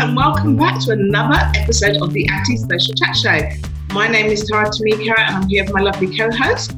and 0.00 0.16
welcome 0.16 0.56
back 0.56 0.80
to 0.80 0.92
another 0.92 1.36
episode 1.58 2.00
of 2.00 2.10
the 2.14 2.26
Anti-Social 2.32 2.94
Chat 2.94 3.14
Show. 3.14 3.94
My 3.94 4.08
name 4.08 4.30
is 4.30 4.48
Tara 4.48 4.64
Tamika 4.70 5.14
and 5.18 5.36
I'm 5.36 5.46
here 5.46 5.62
with 5.62 5.74
my 5.74 5.82
lovely 5.82 6.16
co-host. 6.16 6.72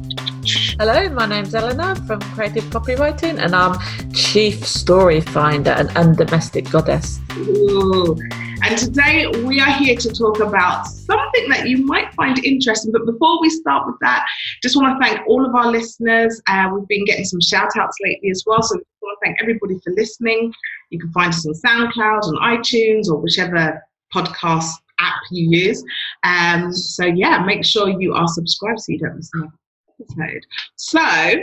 Hello, 0.77 1.07
my 1.07 1.25
name's 1.25 1.55
Eleanor 1.55 1.95
from 2.05 2.19
Creative 2.19 2.65
Copywriting 2.65 3.41
and 3.41 3.55
I'm 3.55 3.79
Chief 4.11 4.67
Story 4.67 5.21
Finder 5.21 5.71
and 5.71 5.87
Undomestic 5.91 6.69
Goddess. 6.69 7.21
Ooh. 7.37 8.17
And 8.63 8.77
today 8.77 9.27
we 9.43 9.59
are 9.59 9.71
here 9.71 9.97
to 9.97 10.09
talk 10.09 10.39
about 10.39 10.87
something 10.87 11.49
that 11.49 11.67
you 11.67 11.85
might 11.85 12.13
find 12.13 12.43
interesting. 12.45 12.93
But 12.93 13.05
before 13.05 13.41
we 13.41 13.49
start 13.49 13.85
with 13.85 13.97
that, 13.99 14.25
just 14.61 14.77
want 14.77 14.97
to 14.97 15.05
thank 15.05 15.27
all 15.27 15.45
of 15.45 15.53
our 15.53 15.69
listeners. 15.69 16.41
Uh, 16.47 16.69
we've 16.73 16.87
been 16.87 17.03
getting 17.03 17.25
some 17.25 17.41
shout 17.41 17.69
outs 17.77 17.97
lately 18.01 18.29
as 18.29 18.45
well. 18.47 18.63
So 18.63 18.77
I 18.77 18.81
want 19.01 19.19
to 19.21 19.25
thank 19.27 19.41
everybody 19.41 19.79
for 19.83 19.91
listening. 19.91 20.53
You 20.91 20.99
can 20.99 21.11
find 21.11 21.33
us 21.33 21.45
on 21.45 21.53
SoundCloud, 21.53 22.23
on 22.23 22.57
iTunes, 22.57 23.09
or 23.09 23.17
whichever 23.17 23.83
podcast 24.15 24.69
app 24.99 25.21
you 25.29 25.65
use. 25.65 25.83
Um, 26.23 26.71
so 26.71 27.05
yeah, 27.05 27.43
make 27.43 27.65
sure 27.65 27.89
you 27.89 28.13
are 28.13 28.29
subscribed 28.29 28.79
so 28.79 28.93
you 28.93 28.99
don't 28.99 29.17
miss 29.17 29.29
another 29.33 29.51
episode. 29.99 30.45
So 30.77 31.35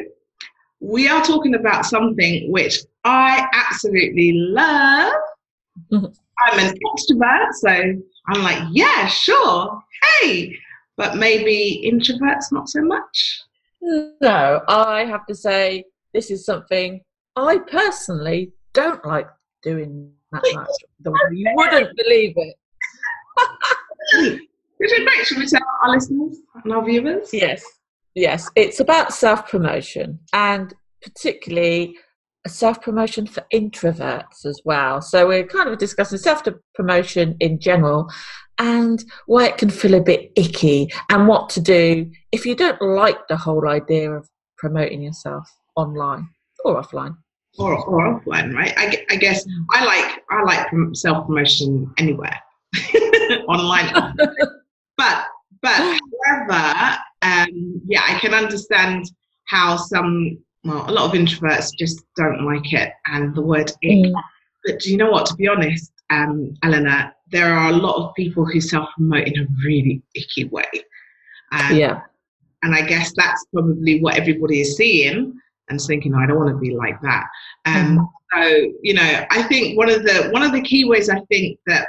we 0.81 1.07
are 1.07 1.23
talking 1.23 1.55
about 1.55 1.85
something 1.85 2.51
which 2.51 2.79
I 3.05 3.47
absolutely 3.53 4.33
love. 4.33 5.13
I'm 6.43 6.59
an 6.59 6.75
extrovert, 6.75 7.53
so 7.53 7.69
I'm 8.29 8.43
like, 8.43 8.63
yeah, 8.73 9.07
sure, 9.07 9.81
hey, 10.21 10.57
but 10.97 11.17
maybe 11.17 11.83
introverts 11.85 12.53
not 12.53 12.69
so 12.69 12.83
much. 12.83 13.41
No, 13.83 14.63
I 14.69 15.05
have 15.05 15.27
to 15.27 15.35
say 15.35 15.85
this 16.13 16.31
is 16.31 16.45
something 16.45 17.01
I 17.37 17.59
personally 17.59 18.53
don't 18.73 19.05
like 19.05 19.29
doing 19.63 20.13
that 20.33 20.43
much. 20.55 20.69
You 21.33 21.53
wouldn't 21.55 21.97
believe 21.97 22.35
it. 22.37 22.57
Is 24.81 24.93
it 24.93 25.07
great? 25.07 25.27
Should 25.27 25.39
we 25.39 25.47
tell 25.47 25.61
our 25.83 25.91
listeners 25.91 26.39
and 26.65 26.73
our 26.73 26.85
viewers? 26.85 27.31
Yes, 27.33 27.63
yes. 28.15 28.49
It's 28.57 28.81
about 28.81 29.13
self 29.13 29.49
promotion 29.49 30.19
and 30.33 30.75
particularly 31.03 31.97
self 32.47 32.81
promotion 32.81 33.27
for 33.27 33.45
introverts 33.53 34.45
as 34.45 34.61
well. 34.65 35.03
So 35.03 35.29
we're 35.29 35.47
kind 35.47 35.69
of 35.69 35.79
discussing 35.79 36.19
self 36.19 36.43
promotion 36.75 37.37
in 37.41 37.61
general 37.61 38.11
and 38.59 39.03
why 39.27 39.47
it 39.47 39.59
can 39.59 39.71
feel 39.71 39.95
a 39.95 40.01
bit 40.01 40.33
icky 40.37 40.93
and 41.11 41.27
what 41.27 41.49
to 41.51 41.61
do 41.61 42.11
if 42.31 42.45
you 42.45 42.55
don't 42.55 42.81
like 42.81 43.19
the 43.29 43.37
whole 43.37 43.69
idea 43.69 44.11
of 44.13 44.29
promoting 44.59 45.03
yourself 45.03 45.51
online 45.77 46.29
or 46.65 46.81
offline. 46.81 47.17
Or, 47.59 47.77
or 47.85 48.21
offline, 48.21 48.55
right? 48.55 48.73
I, 48.77 49.05
I 49.11 49.17
guess 49.17 49.45
I 49.73 49.85
like 49.85 50.23
I 50.31 50.43
like 50.45 50.69
self 50.95 51.27
promotion 51.27 51.93
anywhere, 51.99 52.39
online, 53.49 53.93
but 54.97 55.25
but 55.61 55.99
however, 56.27 56.99
um, 57.23 57.83
yeah, 57.87 58.03
I 58.07 58.19
can 58.21 58.35
understand 58.35 59.11
how 59.47 59.77
some 59.77 60.39
well, 60.65 60.89
a 60.89 60.93
lot 60.93 61.07
of 61.07 61.13
introverts 61.13 61.71
just 61.79 62.03
don't 62.17 62.45
like 62.45 62.73
it 62.73 62.93
and 63.07 63.35
the 63.35 63.41
word 63.41 63.71
ick. 63.71 63.77
Mm. 63.83 64.13
But 64.65 64.81
do 64.81 64.91
you 64.91 64.97
know 64.97 65.11
what? 65.11 65.27
To 65.27 65.35
be 65.35 65.49
honest, 65.49 65.93
um, 66.11 66.55
Eleanor, 66.63 67.13
there 67.31 67.53
are 67.53 67.71
a 67.71 67.77
lot 67.77 67.97
of 67.97 68.15
people 68.15 68.45
who 68.45 68.61
self 68.61 68.89
promote 68.97 69.27
in 69.27 69.39
a 69.39 69.47
really 69.65 70.03
icky 70.15 70.45
way. 70.45 70.69
Um, 71.53 71.77
yeah. 71.77 72.01
And 72.63 72.75
I 72.75 72.83
guess 72.83 73.13
that's 73.17 73.47
probably 73.55 74.01
what 74.01 74.19
everybody 74.19 74.61
is 74.61 74.77
seeing 74.77 75.33
and 75.71 75.81
thinking, 75.81 76.15
I 76.15 76.27
don't 76.27 76.39
want 76.39 76.51
to 76.51 76.59
be 76.59 76.75
like 76.75 77.01
that. 77.01 77.25
Um, 77.65 77.99
mm. 77.99 78.09
So, 78.35 78.73
you 78.83 78.95
know, 78.95 79.25
I 79.31 79.43
think 79.45 79.79
one 79.79 79.89
of 79.89 80.05
the 80.05 80.29
one 80.31 80.43
of 80.43 80.53
the 80.53 80.61
key 80.61 80.85
ways 80.85 81.09
I 81.09 81.21
think 81.31 81.59
that 81.67 81.87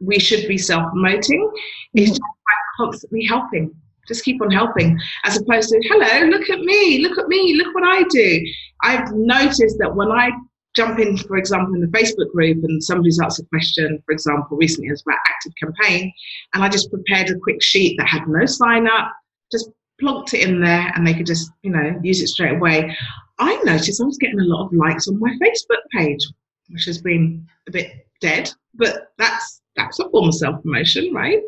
we 0.00 0.18
should 0.18 0.48
be 0.48 0.56
self 0.56 0.90
promoting 0.92 1.50
mm. 1.50 2.02
is 2.02 2.08
just 2.08 2.20
by 2.20 2.84
constantly 2.84 3.24
helping 3.24 3.74
just 4.06 4.24
keep 4.24 4.40
on 4.42 4.50
helping 4.50 4.98
as 5.24 5.36
opposed 5.36 5.68
to 5.68 5.80
hello 5.84 6.26
look 6.28 6.48
at 6.50 6.60
me 6.60 7.00
look 7.00 7.18
at 7.18 7.28
me 7.28 7.54
look 7.56 7.74
what 7.74 7.84
i 7.84 8.02
do. 8.10 8.44
I've 8.82 9.12
noticed 9.12 9.76
that 9.78 9.94
when 9.94 10.10
i 10.10 10.30
jump 10.74 10.98
in 10.98 11.16
for 11.16 11.36
example 11.36 11.74
in 11.74 11.80
the 11.80 11.86
facebook 11.88 12.30
group 12.32 12.62
and 12.62 12.82
somebody's 12.82 13.20
asked 13.20 13.40
a 13.40 13.46
question 13.46 14.02
for 14.04 14.12
example 14.12 14.56
recently 14.56 14.90
was 14.90 15.02
about 15.06 15.18
ActiveCampaign 15.30 16.12
and 16.54 16.62
i 16.62 16.68
just 16.68 16.90
prepared 16.90 17.30
a 17.30 17.38
quick 17.38 17.62
sheet 17.62 17.96
that 17.98 18.08
had 18.08 18.28
no 18.28 18.44
sign 18.46 18.86
up 18.86 19.12
just 19.50 19.70
plonked 20.02 20.34
it 20.34 20.46
in 20.46 20.60
there 20.60 20.92
and 20.94 21.06
they 21.06 21.14
could 21.14 21.26
just 21.26 21.50
you 21.62 21.70
know 21.70 21.98
use 22.02 22.20
it 22.20 22.28
straight 22.28 22.56
away. 22.56 22.94
I 23.38 23.56
noticed 23.64 24.00
i 24.00 24.04
was 24.04 24.18
getting 24.18 24.40
a 24.40 24.44
lot 24.44 24.66
of 24.66 24.72
likes 24.72 25.08
on 25.08 25.18
my 25.18 25.36
facebook 25.42 25.82
page 25.92 26.26
which 26.68 26.84
has 26.84 27.00
been 27.00 27.46
a 27.68 27.70
bit 27.70 28.06
dead 28.20 28.50
but 28.74 29.12
that's 29.18 29.62
that's 29.76 29.98
a 30.00 30.08
form 30.10 30.28
of 30.28 30.34
self-promotion 30.34 31.12
right 31.12 31.42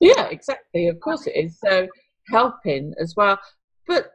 yeah, 0.00 0.28
exactly. 0.28 0.88
Of 0.88 1.00
course 1.00 1.26
it 1.26 1.36
is. 1.36 1.58
So 1.64 1.88
helping 2.30 2.94
as 3.00 3.14
well. 3.16 3.38
But 3.86 4.12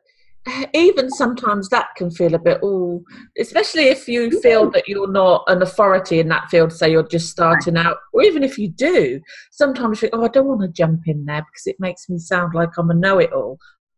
eh, 0.47 0.65
even 0.73 1.09
sometimes 1.09 1.69
that 1.69 1.87
can 1.95 2.11
feel 2.11 2.35
a 2.35 2.39
bit 2.39 2.59
all, 2.61 3.03
especially 3.39 3.85
if 3.85 4.07
you 4.07 4.39
feel 4.41 4.69
that 4.71 4.87
you're 4.87 5.11
not 5.11 5.43
an 5.47 5.61
authority 5.61 6.19
in 6.19 6.27
that 6.29 6.49
field 6.49 6.71
say 6.71 6.91
you're 6.91 7.07
just 7.07 7.29
starting 7.29 7.77
out 7.77 7.97
or 8.13 8.21
even 8.21 8.43
if 8.43 8.57
you 8.57 8.69
do 8.69 9.19
sometimes 9.51 10.01
you 10.01 10.09
think 10.09 10.13
oh 10.15 10.25
i 10.25 10.27
don't 10.27 10.47
want 10.47 10.61
to 10.61 10.67
jump 10.67 11.01
in 11.07 11.25
there 11.25 11.41
because 11.41 11.65
it 11.65 11.75
makes 11.79 12.09
me 12.09 12.19
sound 12.19 12.53
like 12.53 12.69
i'm 12.77 12.89
a 12.89 12.93
know-it-all 12.93 13.57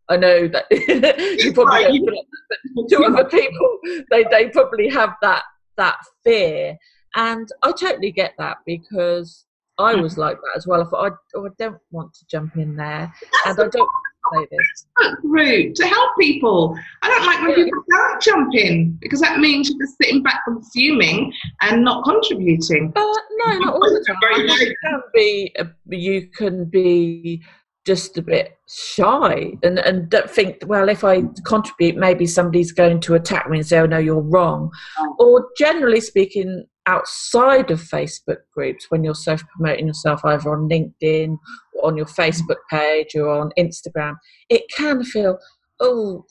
i 0.10 0.16
know 0.16 0.48
that 0.48 0.66
you 1.40 1.52
probably 1.52 2.02
right. 2.08 2.88
to 2.90 3.04
other 3.04 3.26
people 3.26 3.80
they, 4.12 4.24
they 4.32 4.50
probably 4.50 4.88
have 4.88 5.14
that 5.22 5.44
that 5.78 5.98
fear 6.24 6.78
and 7.16 7.50
i 7.64 7.72
totally 7.72 8.12
get 8.12 8.34
that 8.38 8.58
because 8.66 9.45
I 9.78 9.96
mm. 9.96 10.02
was 10.02 10.18
like 10.18 10.38
that 10.38 10.54
as 10.56 10.68
well. 10.68 10.82
I 10.82 10.86
thought, 10.86 11.12
I, 11.12 11.16
oh, 11.36 11.46
I 11.46 11.50
don't 11.58 11.78
want 11.92 12.14
to 12.14 12.26
jump 12.28 12.56
in 12.58 12.76
there, 12.76 13.14
That's 13.46 13.58
and 13.58 13.68
I 13.68 13.70
don't 13.70 13.90
say 14.34 14.48
this. 14.52 15.18
rude 15.24 15.76
to 15.76 15.86
help 15.86 16.12
people. 16.20 16.78
I 17.02 17.10
don't 17.10 17.26
like 17.26 17.42
when 17.42 17.50
yeah. 17.52 17.66
people 17.66 17.84
don't 17.90 18.22
jump 18.22 18.56
in 18.56 18.98
because 19.02 19.22
that 19.22 19.40
means 19.40 19.70
you're 19.70 19.80
just 19.80 19.98
sitting 20.02 20.24
back 20.24 20.42
consuming 20.46 21.32
and 21.62 21.84
not 21.84 22.04
contributing. 22.04 22.94
Uh, 22.96 23.02
no, 23.02 23.58
not 23.60 23.74
all 23.74 23.82
the 23.82 24.06
time. 24.24 24.48
You 24.48 24.76
can 24.84 25.02
be, 25.14 25.56
you 25.90 26.28
can 26.30 26.66
be 26.66 27.44
just 27.86 28.18
a 28.18 28.22
bit 28.22 28.58
shy 28.68 29.52
and, 29.64 29.80
and 29.80 30.10
don't 30.10 30.30
think, 30.30 30.58
well, 30.66 30.90
if 30.90 31.04
I 31.04 31.24
contribute, 31.46 31.96
maybe 31.96 32.26
somebody's 32.26 32.72
going 32.72 33.00
to 33.02 33.14
attack 33.14 33.50
me 33.50 33.60
and 33.60 33.68
say, 33.68 33.80
oh, 33.80 33.86
no, 33.86 34.00
you're 34.00 34.22
wrong. 34.22 34.72
Oh. 34.98 35.16
Or 35.20 35.48
generally 35.58 36.02
speaking, 36.02 36.66
outside 36.88 37.72
of 37.72 37.82
Facebook 37.82 38.38
groups, 38.54 38.88
when 38.90 39.04
you're 39.04 39.16
self 39.16 39.44
promoting 39.56 39.88
yourself 39.88 40.22
either 40.26 40.52
on 40.52 40.70
LinkedIn 40.70 41.38
or 41.76 41.88
on 41.88 41.98
your 41.98 42.06
Facebook 42.06 42.58
page 42.70 43.16
or 43.16 43.30
on 43.30 43.52
Instagram, 43.58 44.16
it 44.50 44.64
can 44.76 45.04
feel, 45.04 45.38
oh, 45.80 46.26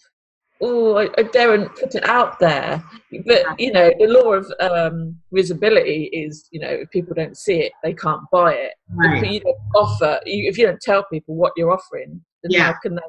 oh, 0.64 0.96
I, 0.96 1.08
I 1.18 1.22
daren't 1.24 1.74
put 1.76 1.94
it 1.94 2.08
out 2.08 2.38
there. 2.38 2.82
But 3.26 3.60
you 3.60 3.70
know, 3.70 3.92
the 3.98 4.06
law 4.06 4.32
of 4.32 4.50
um, 4.60 5.16
visibility 5.30 6.04
is, 6.12 6.48
you 6.50 6.60
know, 6.60 6.70
if 6.70 6.90
people 6.90 7.14
don't 7.14 7.36
see 7.36 7.60
it, 7.60 7.72
they 7.82 7.92
can't 7.92 8.22
buy 8.32 8.54
it. 8.54 8.72
Right. 8.90 9.22
If 9.22 9.30
you 9.30 9.40
don't 9.40 9.56
offer, 9.76 10.20
if 10.24 10.58
you 10.58 10.66
don't 10.66 10.80
tell 10.80 11.04
people 11.12 11.34
what 11.34 11.52
you're 11.56 11.70
offering, 11.70 12.20
then 12.42 12.52
yeah. 12.52 12.64
how 12.64 12.74
can 12.82 12.94
they? 12.94 13.02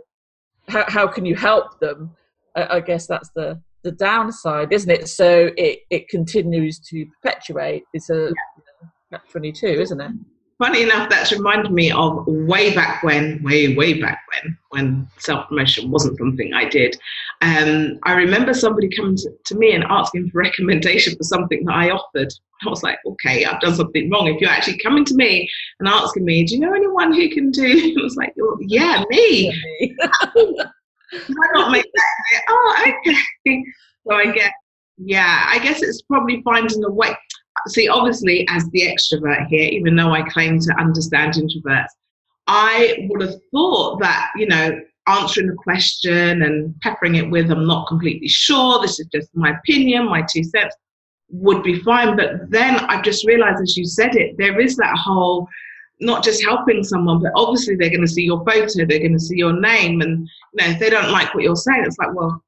How, 0.67 0.85
how 0.87 1.07
can 1.07 1.25
you 1.25 1.35
help 1.35 1.79
them? 1.79 2.15
I, 2.55 2.77
I 2.77 2.79
guess 2.81 3.07
that's 3.07 3.29
the 3.35 3.61
the 3.83 3.93
downside, 3.93 4.73
isn't 4.73 4.91
it? 4.91 5.07
So 5.07 5.51
it 5.57 5.79
it 5.89 6.09
continues 6.09 6.79
to 6.89 7.05
perpetuate. 7.21 7.83
It's 7.93 8.09
a 8.09 8.33
yeah. 9.11 9.19
22, 9.31 9.67
isn't 9.67 10.01
it? 10.01 10.11
funny 10.57 10.83
enough, 10.83 11.09
that's 11.09 11.31
reminded 11.31 11.71
me 11.71 11.91
of 11.91 12.25
way 12.27 12.73
back 12.73 13.03
when, 13.03 13.41
way, 13.43 13.75
way 13.75 13.99
back 13.99 14.21
when, 14.31 14.57
when 14.69 15.07
self 15.17 15.47
promotion 15.47 15.91
wasn't 15.91 16.17
something 16.17 16.53
I 16.53 16.65
did. 16.65 16.97
Um, 17.41 17.99
I 18.03 18.13
remember 18.13 18.53
somebody 18.53 18.89
coming 18.95 19.15
to, 19.17 19.29
to, 19.45 19.55
me 19.55 19.73
and 19.73 19.83
asking 19.89 20.29
for 20.29 20.39
recommendation 20.41 21.15
for 21.15 21.23
something 21.23 21.63
that 21.65 21.75
I 21.75 21.89
offered. 21.91 22.33
I 22.65 22.69
was 22.69 22.81
like, 22.83 22.97
okay, 23.05 23.45
I've 23.45 23.59
done 23.61 23.75
something 23.75 24.09
wrong. 24.09 24.27
If 24.27 24.39
you're 24.39 24.49
actually 24.49 24.77
coming 24.79 25.05
to 25.05 25.15
me 25.15 25.49
and 25.79 25.89
asking 25.89 26.25
me, 26.25 26.45
do 26.45 26.55
you 26.55 26.61
know 26.61 26.73
anyone 26.73 27.13
who 27.13 27.29
can 27.29 27.51
do? 27.51 27.95
I 27.99 28.03
was 28.03 28.15
like, 28.15 28.33
well, 28.37 28.57
yeah, 28.61 29.03
me. 29.09 29.53
Why 30.33 31.47
not 31.53 31.71
make 31.71 31.85
that? 31.93 32.41
Oh, 32.49 32.93
okay. 33.07 33.63
So 34.07 34.15
I 34.15 34.31
get, 34.31 34.51
yeah, 34.97 35.45
I 35.47 35.59
guess 35.59 35.81
it's 35.81 36.01
probably 36.03 36.41
finding 36.43 36.83
a 36.83 36.91
way 36.91 37.15
see, 37.67 37.87
obviously, 37.87 38.45
as 38.49 38.65
the 38.69 38.81
extrovert 38.81 39.47
here, 39.47 39.69
even 39.71 39.95
though 39.95 40.11
I 40.11 40.27
claim 40.29 40.59
to 40.59 40.79
understand 40.79 41.33
introverts, 41.33 41.87
I 42.47 43.07
would 43.09 43.21
have 43.21 43.35
thought 43.51 43.99
that, 44.01 44.31
you 44.35 44.47
know, 44.47 44.79
answering 45.07 45.49
a 45.49 45.55
question 45.55 46.41
and 46.41 46.73
peppering 46.81 47.15
it 47.15 47.29
with, 47.29 47.51
I'm 47.51 47.67
not 47.67 47.87
completely 47.87 48.27
sure, 48.27 48.81
this 48.81 48.99
is 48.99 49.07
just 49.13 49.29
my 49.35 49.51
opinion, 49.51 50.05
my 50.09 50.21
two 50.21 50.43
cents, 50.43 50.75
would 51.29 51.63
be 51.63 51.79
fine. 51.81 52.15
But 52.15 52.49
then 52.49 52.75
I 52.75 53.01
just 53.01 53.25
realized 53.25 53.61
as 53.61 53.75
you 53.77 53.85
said 53.85 54.15
it, 54.15 54.35
there 54.37 54.59
is 54.59 54.75
that 54.77 54.95
whole 54.97 55.47
not 56.01 56.23
just 56.23 56.43
helping 56.43 56.83
someone, 56.83 57.21
but 57.21 57.31
obviously 57.35 57.75
they're 57.75 57.89
going 57.89 58.01
to 58.01 58.07
see 58.07 58.23
your 58.23 58.43
photo, 58.43 58.85
they're 58.85 58.99
going 58.99 59.13
to 59.13 59.19
see 59.19 59.37
your 59.37 59.59
name, 59.59 60.01
and 60.01 60.27
you 60.53 60.65
know, 60.65 60.71
if 60.71 60.79
they 60.79 60.89
don't 60.89 61.11
like 61.11 61.33
what 61.33 61.43
you're 61.43 61.55
saying, 61.55 61.83
it's 61.85 61.97
like, 61.97 62.13
well, 62.13 62.43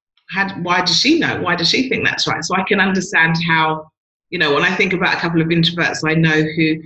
why 0.63 0.81
does 0.81 0.99
she 0.99 1.17
know? 1.17 1.39
Why 1.41 1.55
does 1.55 1.69
she 1.69 1.87
think 1.87 2.05
that's 2.05 2.27
right? 2.27 2.43
So 2.43 2.55
I 2.55 2.63
can 2.63 2.81
understand 2.81 3.37
how 3.47 3.89
You 4.29 4.39
know, 4.39 4.53
when 4.53 4.63
I 4.63 4.75
think 4.75 4.93
about 4.93 5.15
a 5.15 5.19
couple 5.19 5.41
of 5.41 5.47
introverts 5.47 5.99
I 6.05 6.13
know 6.13 6.41
who 6.41 6.81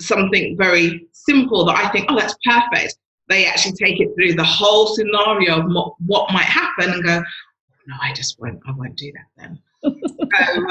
something 0.00 0.56
very 0.56 1.06
simple 1.12 1.64
that 1.66 1.76
I 1.76 1.88
think, 1.90 2.06
oh, 2.08 2.18
that's 2.18 2.34
perfect. 2.44 2.96
They 3.32 3.46
actually 3.46 3.72
take 3.72 3.98
it 3.98 4.10
through 4.14 4.34
the 4.34 4.44
whole 4.44 4.88
scenario 4.88 5.60
of 5.60 5.64
what, 5.72 5.94
what 6.04 6.30
might 6.34 6.44
happen 6.44 6.92
and 6.92 7.02
go, 7.02 7.22
no, 7.86 7.94
I 8.02 8.12
just 8.12 8.38
won't, 8.38 8.60
I 8.68 8.72
won't 8.72 8.94
do 8.94 9.10
that 9.12 9.26
then. 9.38 9.58
so, 9.82 10.60
um, 10.60 10.66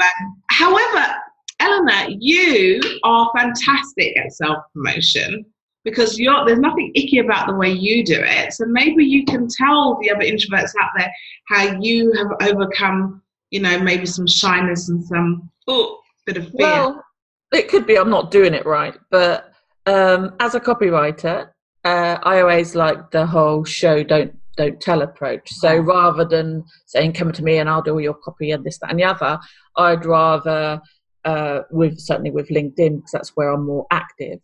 however, 0.48 1.12
Eleanor, 1.58 2.16
you 2.20 2.80
are 3.02 3.32
fantastic 3.36 4.16
at 4.16 4.32
self 4.32 4.58
promotion 4.72 5.44
because 5.82 6.20
you're, 6.20 6.46
there's 6.46 6.60
nothing 6.60 6.92
icky 6.94 7.18
about 7.18 7.48
the 7.48 7.54
way 7.56 7.68
you 7.68 8.04
do 8.04 8.20
it. 8.20 8.52
So 8.52 8.64
maybe 8.66 9.04
you 9.04 9.24
can 9.24 9.48
tell 9.48 9.98
the 10.00 10.12
other 10.12 10.22
introverts 10.22 10.70
out 10.80 10.90
there 10.96 11.12
how 11.48 11.80
you 11.80 12.12
have 12.12 12.28
overcome, 12.48 13.22
you 13.50 13.58
know, 13.58 13.76
maybe 13.80 14.06
some 14.06 14.28
shyness 14.28 14.88
and 14.88 15.04
some 15.04 15.50
oh, 15.66 15.98
bit 16.26 16.36
of 16.36 16.44
fear. 16.44 16.52
Well, 16.60 17.04
it 17.52 17.68
could 17.68 17.88
be 17.88 17.98
I'm 17.98 18.08
not 18.08 18.30
doing 18.30 18.54
it 18.54 18.64
right, 18.66 18.94
but 19.10 19.52
um, 19.86 20.36
as 20.38 20.54
a 20.54 20.60
copywriter, 20.60 21.48
uh, 21.84 22.18
I 22.22 22.40
always 22.40 22.74
like 22.74 23.10
the 23.10 23.26
whole 23.26 23.64
show 23.64 24.02
don't 24.02 24.36
don't 24.56 24.80
tell 24.80 25.00
approach. 25.00 25.50
So 25.50 25.78
rather 25.78 26.24
than 26.24 26.64
saying 26.86 27.14
come 27.14 27.32
to 27.32 27.42
me 27.42 27.56
and 27.58 27.70
I'll 27.70 27.82
do 27.82 27.92
all 27.92 28.00
your 28.00 28.14
copy 28.14 28.50
and 28.50 28.64
this 28.64 28.78
that 28.78 28.90
and 28.90 28.98
the 28.98 29.04
other, 29.04 29.38
I'd 29.76 30.04
rather 30.04 30.80
uh, 31.24 31.60
with 31.70 31.98
certainly 31.98 32.30
with 32.30 32.48
LinkedIn 32.48 32.96
because 32.96 33.10
that's 33.12 33.32
where 33.34 33.50
I'm 33.50 33.66
more 33.66 33.86
active. 33.90 34.40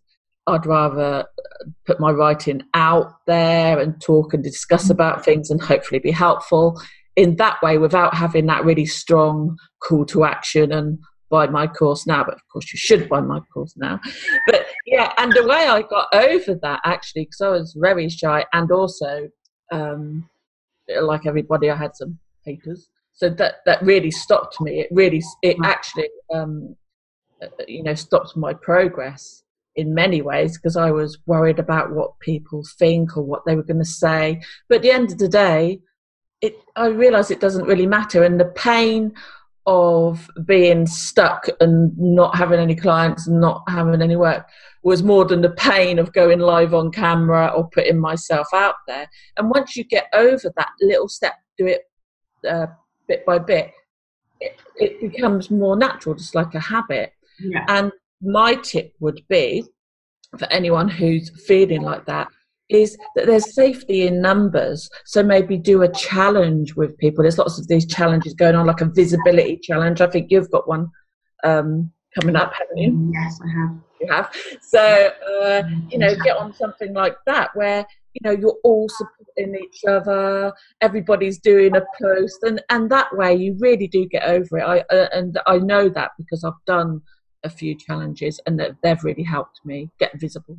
I'd 0.46 0.64
rather 0.64 1.26
put 1.84 2.00
my 2.00 2.10
writing 2.10 2.62
out 2.72 3.12
there 3.26 3.78
and 3.78 4.00
talk 4.00 4.32
and 4.32 4.42
discuss 4.42 4.88
mm. 4.88 4.92
about 4.92 5.24
things 5.24 5.50
and 5.50 5.60
hopefully 5.60 5.98
be 5.98 6.10
helpful 6.10 6.80
in 7.16 7.36
that 7.36 7.60
way 7.62 7.78
without 7.78 8.14
having 8.14 8.46
that 8.46 8.64
really 8.64 8.86
strong 8.86 9.58
call 9.82 10.06
to 10.06 10.24
action 10.24 10.72
and 10.72 10.98
buy 11.30 11.46
my 11.46 11.66
course 11.66 12.06
now, 12.06 12.24
but 12.24 12.34
of 12.34 12.48
course 12.52 12.72
you 12.72 12.78
should 12.78 13.08
buy 13.08 13.20
my 13.20 13.40
course 13.52 13.74
now. 13.76 14.00
But 14.46 14.66
yeah, 14.86 15.12
and 15.18 15.32
the 15.32 15.46
way 15.46 15.66
I 15.66 15.82
got 15.82 16.08
over 16.12 16.54
that 16.62 16.80
actually, 16.84 17.24
because 17.24 17.40
I 17.40 17.48
was 17.48 17.76
very 17.78 18.08
shy 18.08 18.44
and 18.52 18.70
also, 18.70 19.28
um, 19.72 20.28
like 21.00 21.26
everybody, 21.26 21.70
I 21.70 21.76
had 21.76 21.96
some 21.96 22.18
haters. 22.44 22.88
So 23.12 23.28
that 23.30 23.56
that 23.66 23.82
really 23.82 24.10
stopped 24.10 24.60
me. 24.60 24.80
It 24.80 24.88
really, 24.92 25.22
it 25.42 25.56
actually, 25.64 26.08
um, 26.32 26.76
you 27.66 27.82
know, 27.82 27.94
stopped 27.94 28.36
my 28.36 28.54
progress 28.54 29.42
in 29.74 29.94
many 29.94 30.22
ways 30.22 30.56
because 30.56 30.76
I 30.76 30.90
was 30.90 31.18
worried 31.26 31.58
about 31.58 31.92
what 31.92 32.18
people 32.20 32.64
think 32.78 33.16
or 33.16 33.22
what 33.22 33.44
they 33.44 33.56
were 33.56 33.62
going 33.62 33.78
to 33.78 33.84
say. 33.84 34.40
But 34.68 34.76
at 34.76 34.82
the 34.82 34.90
end 34.90 35.12
of 35.12 35.18
the 35.18 35.28
day, 35.28 35.80
it 36.40 36.56
I 36.76 36.86
realised 36.86 37.30
it 37.30 37.40
doesn't 37.40 37.66
really 37.66 37.86
matter, 37.86 38.22
and 38.22 38.38
the 38.38 38.44
pain 38.44 39.12
of 39.68 40.30
being 40.46 40.86
stuck 40.86 41.46
and 41.60 41.92
not 41.98 42.34
having 42.34 42.58
any 42.58 42.74
clients 42.74 43.26
and 43.26 43.38
not 43.38 43.62
having 43.68 44.00
any 44.00 44.16
work 44.16 44.48
was 44.82 45.02
more 45.02 45.26
than 45.26 45.42
the 45.42 45.50
pain 45.50 45.98
of 45.98 46.10
going 46.14 46.38
live 46.38 46.72
on 46.72 46.90
camera 46.90 47.52
or 47.54 47.68
putting 47.68 48.00
myself 48.00 48.46
out 48.54 48.76
there. 48.86 49.06
And 49.36 49.50
once 49.50 49.76
you 49.76 49.84
get 49.84 50.06
over 50.14 50.50
that 50.56 50.70
little 50.80 51.06
step, 51.06 51.34
do 51.58 51.66
it 51.66 51.82
uh, 52.48 52.68
bit 53.08 53.26
by 53.26 53.38
bit, 53.38 53.72
it, 54.40 54.58
it, 54.76 55.12
becomes 55.12 55.50
more 55.50 55.76
natural, 55.76 56.14
just 56.14 56.34
like 56.34 56.54
a 56.54 56.60
habit. 56.60 57.12
Yeah. 57.38 57.66
And 57.68 57.92
my 58.22 58.54
tip 58.54 58.94
would 59.00 59.20
be 59.28 59.64
for 60.38 60.50
anyone 60.50 60.88
who's 60.88 61.28
feeling 61.46 61.82
like 61.82 62.06
that 62.06 62.28
is 62.68 62.96
that 63.14 63.26
there's 63.26 63.54
safety 63.54 64.06
in 64.06 64.20
numbers. 64.20 64.88
So 65.04 65.22
maybe 65.22 65.56
do 65.56 65.82
a 65.82 65.92
challenge 65.92 66.74
with 66.74 66.96
people. 66.98 67.22
There's 67.22 67.38
lots 67.38 67.58
of 67.58 67.68
these 67.68 67.86
challenges 67.86 68.34
going 68.34 68.54
on, 68.54 68.66
like 68.66 68.80
a 68.80 68.90
visibility 68.90 69.58
challenge. 69.62 70.00
I 70.00 70.06
think 70.08 70.30
you've 70.30 70.50
got 70.50 70.68
one 70.68 70.88
um, 71.44 71.90
coming 72.18 72.36
up, 72.36 72.52
haven't 72.52 72.78
you? 72.78 73.10
Yes, 73.12 73.38
I 73.42 73.60
have. 73.60 73.76
You 74.00 74.12
have. 74.12 74.32
So 74.62 75.10
uh, 75.42 75.62
you 75.90 75.98
know, 75.98 76.14
get 76.22 76.36
on 76.36 76.52
something 76.52 76.92
like 76.92 77.16
that 77.26 77.50
where 77.54 77.84
you 78.14 78.20
know 78.22 78.30
you're 78.30 78.58
all 78.62 78.88
supporting 78.88 79.56
each 79.56 79.80
other. 79.88 80.52
Everybody's 80.80 81.38
doing 81.40 81.74
a 81.76 81.82
post, 82.00 82.42
and 82.42 82.62
and 82.70 82.90
that 82.90 83.16
way 83.16 83.34
you 83.34 83.56
really 83.58 83.88
do 83.88 84.06
get 84.06 84.24
over 84.24 84.58
it. 84.58 84.62
I 84.62 84.80
uh, 84.94 85.08
and 85.12 85.38
I 85.46 85.58
know 85.58 85.88
that 85.88 86.12
because 86.16 86.44
I've 86.44 86.64
done 86.66 87.02
a 87.44 87.50
few 87.50 87.76
challenges 87.76 88.40
and 88.46 88.60
they've 88.82 89.04
really 89.04 89.22
helped 89.22 89.60
me 89.64 89.90
get 89.98 90.18
visible. 90.18 90.58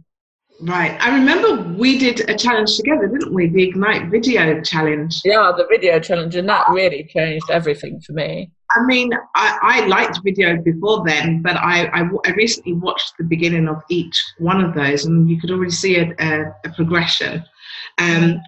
Right. 0.61 0.97
I 0.99 1.15
remember 1.15 1.73
we 1.77 1.97
did 1.97 2.29
a 2.29 2.35
challenge 2.35 2.75
together, 2.75 3.07
didn't 3.07 3.33
we? 3.33 3.47
The 3.47 3.63
Ignite 3.63 4.09
video 4.11 4.61
challenge. 4.61 5.21
Yeah, 5.23 5.53
the 5.55 5.65
video 5.69 5.99
challenge, 5.99 6.35
and 6.35 6.49
that 6.49 6.67
really 6.69 7.05
changed 7.05 7.49
everything 7.49 8.01
for 8.01 8.11
me. 8.11 8.51
I 8.75 8.83
mean, 8.83 9.11
I, 9.35 9.57
I 9.61 9.85
liked 9.87 10.19
video 10.23 10.61
before 10.61 11.03
then, 11.05 11.41
but 11.41 11.55
I, 11.55 11.85
I, 11.87 12.09
I, 12.25 12.31
recently 12.31 12.73
watched 12.73 13.13
the 13.17 13.23
beginning 13.23 13.67
of 13.67 13.81
each 13.89 14.21
one 14.37 14.63
of 14.63 14.75
those, 14.75 15.05
and 15.05 15.29
you 15.29 15.39
could 15.39 15.49
already 15.49 15.71
see 15.71 15.97
a, 15.97 16.13
a, 16.19 16.53
a 16.65 16.69
progression. 16.75 17.43
Um, 17.97 18.39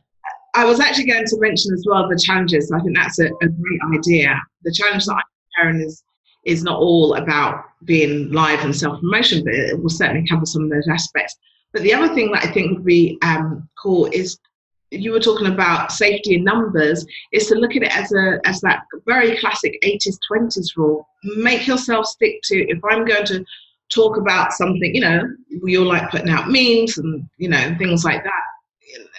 I 0.54 0.66
was 0.66 0.80
actually 0.80 1.08
going 1.08 1.25
to 1.25 1.40
mention 1.40 1.74
as 1.74 1.86
well 1.88 2.10
the 2.10 2.22
challenges. 2.22 2.72
I 2.72 2.81
think 2.81 2.98
that's 2.98 3.19
a, 3.19 3.28
a 3.28 3.48
great 3.48 3.98
idea. 3.98 4.40
The 4.63 4.74
challenge 4.74 5.06
that 5.06 5.16
I'm 5.16 5.24
preparing 5.56 5.88
is 5.88 6.04
is 6.46 6.63
not 6.63 6.80
all 6.80 7.13
about 7.16 7.63
being 7.86 8.31
live 8.31 8.63
and 8.66 8.75
self 8.75 9.00
promotion, 9.00 9.44
but 9.44 9.54
it 9.54 9.81
will 9.81 9.90
certainly 9.90 10.28
cover 10.28 10.46
some 10.46 10.63
of 10.63 10.69
those 10.69 10.88
aspects. 10.88 11.38
But 11.73 11.83
the 11.83 11.94
other 11.94 12.13
thing 12.13 12.31
that 12.31 12.45
I 12.45 12.51
think 12.51 12.71
would 12.71 12.85
be 12.85 13.18
um, 13.21 13.68
cool 13.81 14.07
is 14.12 14.39
you 14.91 15.12
were 15.12 15.19
talking 15.21 15.47
about 15.47 15.91
safety 15.91 16.35
in 16.35 16.44
numbers 16.44 17.06
is 17.31 17.47
to 17.47 17.56
look 17.56 17.75
at 17.77 17.83
it 17.83 17.95
as 17.95 18.12
a 18.12 18.39
as 18.45 18.59
that 18.62 18.83
very 19.06 19.38
classic 19.38 19.79
80s 19.83 20.18
20s 20.29 20.75
rule. 20.75 21.07
Make 21.23 21.65
yourself 21.65 22.06
stick 22.06 22.41
to 22.44 22.69
if 22.69 22.79
i'm 22.83 23.06
going 23.06 23.25
to 23.25 23.45
talk 23.94 24.18
about 24.18 24.53
something 24.53 24.95
you 24.95 25.01
know 25.01 25.21
we 25.62 25.77
all 25.77 25.85
like 25.85 26.09
putting 26.09 26.29
out 26.29 26.47
memes 26.47 26.97
and 26.97 27.27
you 27.38 27.50
know 27.50 27.75
things 27.77 28.03
like 28.03 28.24
that 28.24 28.44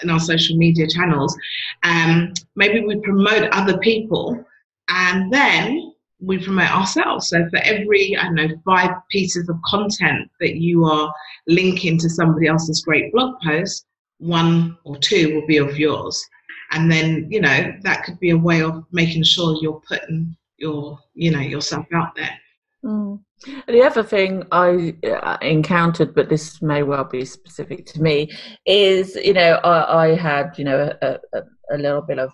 in 0.02 0.10
our 0.10 0.20
social 0.20 0.56
media 0.56 0.86
channels 0.86 1.36
um, 1.82 2.32
maybe 2.56 2.80
we 2.80 2.96
promote 3.00 3.48
other 3.52 3.78
people 3.78 4.44
and 4.88 5.32
then 5.32 5.91
we 6.22 6.38
promote 6.38 6.70
ourselves. 6.70 7.28
So 7.28 7.48
for 7.50 7.58
every, 7.58 8.16
I 8.16 8.24
don't 8.24 8.36
know, 8.36 8.48
five 8.64 8.90
pieces 9.10 9.48
of 9.48 9.56
content 9.66 10.30
that 10.40 10.56
you 10.56 10.84
are 10.84 11.12
linking 11.48 11.98
to 11.98 12.08
somebody 12.08 12.46
else's 12.46 12.82
great 12.82 13.12
blog 13.12 13.34
post, 13.44 13.86
one 14.18 14.78
or 14.84 14.96
two 14.98 15.34
will 15.34 15.46
be 15.46 15.56
of 15.56 15.78
yours. 15.78 16.24
And 16.70 16.90
then, 16.90 17.26
you 17.28 17.40
know, 17.40 17.72
that 17.82 18.04
could 18.04 18.18
be 18.20 18.30
a 18.30 18.38
way 18.38 18.62
of 18.62 18.84
making 18.92 19.24
sure 19.24 19.58
you're 19.60 19.82
putting 19.86 20.36
your, 20.58 20.98
you 21.14 21.32
know, 21.32 21.40
yourself 21.40 21.86
out 21.92 22.14
there. 22.14 22.38
Mm. 22.84 23.20
The 23.66 23.82
other 23.82 24.02
thing 24.02 24.44
I 24.52 24.94
uh, 25.04 25.38
encountered, 25.42 26.14
but 26.14 26.28
this 26.28 26.62
may 26.62 26.82
well 26.82 27.04
be 27.04 27.24
specific 27.24 27.86
to 27.86 28.02
me, 28.02 28.30
is 28.66 29.16
you 29.16 29.32
know 29.32 29.60
I, 29.64 30.04
I 30.04 30.14
had 30.14 30.54
you 30.58 30.64
know 30.64 30.92
a, 31.00 31.18
a, 31.32 31.42
a 31.72 31.78
little 31.78 32.02
bit 32.02 32.18
of, 32.18 32.32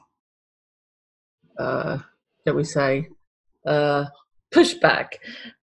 uh, 1.58 1.98
shall 2.46 2.54
we 2.54 2.64
say, 2.64 3.08
pushback. 4.54 5.08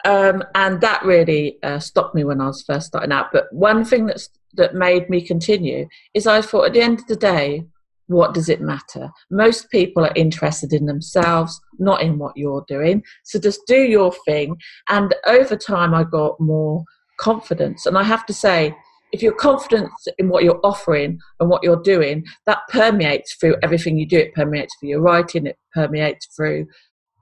Um, 0.03 0.43
and 0.53 0.81
that 0.81 1.03
really 1.03 1.57
uh, 1.63 1.79
stopped 1.79 2.15
me 2.15 2.23
when 2.23 2.41
I 2.41 2.47
was 2.47 2.63
first 2.63 2.87
starting 2.87 3.11
out. 3.11 3.31
But 3.31 3.45
one 3.51 3.83
thing 3.83 4.05
that's, 4.05 4.29
that 4.53 4.75
made 4.75 5.09
me 5.09 5.25
continue 5.25 5.87
is 6.13 6.27
I 6.27 6.41
thought 6.41 6.67
at 6.67 6.73
the 6.73 6.81
end 6.81 6.99
of 6.99 7.07
the 7.07 7.15
day, 7.15 7.65
what 8.07 8.33
does 8.33 8.49
it 8.49 8.61
matter? 8.61 9.09
Most 9.31 9.71
people 9.71 10.05
are 10.05 10.13
interested 10.15 10.73
in 10.73 10.85
themselves, 10.85 11.59
not 11.79 12.01
in 12.01 12.19
what 12.19 12.37
you're 12.37 12.63
doing. 12.67 13.03
So 13.23 13.39
just 13.39 13.61
do 13.65 13.79
your 13.79 14.13
thing. 14.27 14.57
And 14.89 15.15
over 15.25 15.55
time, 15.55 15.93
I 15.95 16.03
got 16.03 16.39
more 16.39 16.83
confidence. 17.19 17.87
And 17.87 17.97
I 17.97 18.03
have 18.03 18.25
to 18.27 18.33
say, 18.33 18.75
if 19.11 19.23
you're 19.23 19.33
confident 19.33 19.89
in 20.17 20.29
what 20.29 20.43
you're 20.43 20.59
offering 20.63 21.19
and 21.39 21.49
what 21.49 21.63
you're 21.63 21.81
doing, 21.81 22.25
that 22.45 22.59
permeates 22.69 23.35
through 23.35 23.55
everything 23.63 23.97
you 23.97 24.05
do. 24.05 24.17
It 24.17 24.33
permeates 24.33 24.75
through 24.77 24.89
your 24.89 25.01
writing, 25.01 25.47
it 25.47 25.57
permeates 25.73 26.27
through 26.35 26.67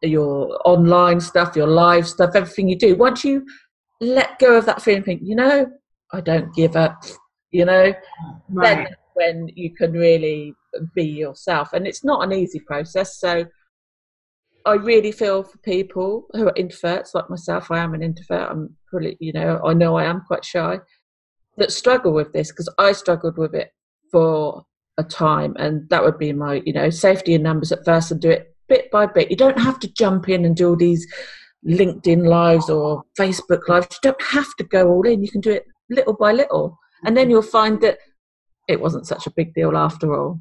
your 0.03 0.60
online 0.65 1.19
stuff, 1.19 1.55
your 1.55 1.67
live 1.67 2.07
stuff, 2.07 2.31
everything 2.36 2.69
you 2.69 2.77
do. 2.77 2.95
Once 2.95 3.24
you 3.24 3.45
let 4.01 4.38
go 4.39 4.57
of 4.57 4.65
that 4.65 4.81
feeling, 4.81 5.03
think, 5.03 5.22
you 5.24 5.36
know, 5.36 5.65
I 6.12 6.22
don't 6.22 6.53
give 6.53 6.75
up, 6.75 7.03
you 7.51 7.65
know, 7.65 7.93
right. 8.50 8.86
then 8.86 8.88
when 9.13 9.50
you 9.55 9.74
can 9.74 9.93
really 9.93 10.53
be 10.93 11.05
yourself. 11.05 11.74
And 11.74 11.88
it's 11.88 12.03
not 12.03 12.24
an 12.24 12.33
easy 12.33 12.60
process. 12.60 13.19
So 13.19 13.45
I 14.65 14.74
really 14.74 15.12
feel 15.12 15.43
for 15.43 15.57
people 15.60 16.27
who 16.33 16.48
are 16.48 16.53
introverts 16.53 17.13
like 17.13 17.29
myself. 17.29 17.72
I 17.72 17.79
am 17.79 17.93
an 17.93 18.03
introvert. 18.03 18.50
I'm 18.50 18.75
pretty, 18.88 19.17
you 19.19 19.33
know, 19.33 19.62
I 19.65 19.74
know 19.74 19.98
I 19.98 20.05
am 20.05 20.22
quite 20.27 20.45
shy 20.45 20.79
that 21.57 21.72
struggle 21.72 22.13
with 22.13 22.33
this 22.33 22.51
because 22.51 22.74
I 22.77 22.93
struggled 22.93 23.38
with 23.38 23.53
it 23.53 23.69
for 24.12 24.63
a 24.98 25.03
time. 25.03 25.55
And 25.57 25.88
that 25.89 26.03
would 26.03 26.17
be 26.17 26.33
my, 26.33 26.62
you 26.65 26.74
know, 26.74 26.89
safety 26.89 27.33
in 27.33 27.43
numbers 27.43 27.72
at 27.72 27.86
first 27.86 28.12
and 28.12 28.22
do 28.22 28.29
it 28.29 28.52
bit 28.67 28.91
by 28.91 29.05
bit. 29.05 29.29
You 29.29 29.38
don't 29.38 29.60
have 29.60 29.79
to 29.79 29.93
jump 29.93 30.29
in 30.29 30.46
and 30.46 30.55
do 30.55 30.70
all 30.70 30.75
these 30.75 31.08
LinkedIn 31.67 32.27
lives 32.27 32.70
or 32.70 33.03
Facebook 33.17 33.67
lives. 33.67 33.88
You 33.91 34.12
don't 34.12 34.22
have 34.22 34.53
to 34.58 34.63
go 34.63 34.89
all 34.89 35.08
in. 35.08 35.24
You 35.24 35.32
can 35.32 35.41
do 35.41 35.51
it 35.51 35.65
little 35.89 36.13
by 36.13 36.32
little. 36.32 36.77
And 37.05 37.15
then 37.15 37.29
you'll 37.29 37.41
find 37.41 37.82
that 37.82 38.00
it 38.67 38.79
wasn't 38.79 39.08
such 39.08 39.27
a 39.27 39.32
big 39.32 39.53
deal 39.53 39.75
after 39.77 40.15
all. 40.15 40.39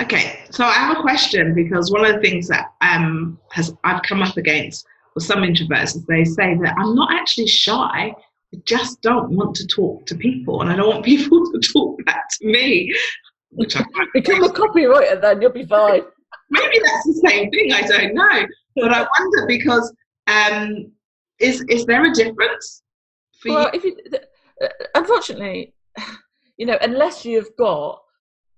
Okay, 0.00 0.40
so 0.50 0.64
I 0.64 0.72
have 0.72 0.98
a 0.98 1.02
question 1.02 1.54
because 1.54 1.92
one 1.92 2.04
of 2.04 2.14
the 2.14 2.20
things 2.20 2.48
that 2.48 2.72
um, 2.80 3.38
has 3.52 3.72
I've 3.84 4.02
come 4.02 4.22
up 4.22 4.36
against 4.36 4.84
with 5.14 5.24
some 5.24 5.38
introverts 5.38 5.96
is 5.96 6.04
they 6.06 6.24
say 6.24 6.56
that 6.56 6.74
I'm 6.76 6.94
not 6.94 7.12
actually 7.12 7.46
shy. 7.46 8.14
I 8.54 8.56
just 8.64 9.00
don't 9.02 9.30
want 9.30 9.54
to 9.56 9.66
talk 9.68 10.06
to 10.06 10.16
people, 10.16 10.60
and 10.60 10.70
I 10.70 10.76
don't 10.76 10.88
want 10.88 11.04
people 11.12 11.44
to 11.52 11.60
talk 11.60 12.04
back 12.04 12.24
to 12.40 12.46
me. 12.46 12.92
Which 13.50 13.76
I 13.76 13.84
become 14.14 14.42
a 14.42 14.48
copywriter, 14.48 15.20
then 15.20 15.40
you'll 15.40 15.52
be 15.52 15.64
fine. 15.64 16.02
Maybe 16.54 16.78
that's 16.84 17.06
the 17.06 17.28
same 17.28 17.50
thing. 17.50 17.72
I 17.72 17.82
don't 17.82 18.14
know, 18.14 18.46
but 18.76 18.92
I 18.92 19.06
wonder 19.18 19.46
because 19.46 19.92
um, 20.26 20.92
is 21.40 21.64
is 21.68 21.84
there 21.86 22.04
a 22.04 22.12
difference? 22.12 22.82
well, 23.44 23.70
you? 23.72 23.78
if 23.78 23.84
you, 23.84 23.96
uh, 24.62 24.68
unfortunately, 24.94 25.74
you 26.56 26.66
know, 26.66 26.78
unless 26.80 27.24
you've 27.24 27.50
got 27.58 28.00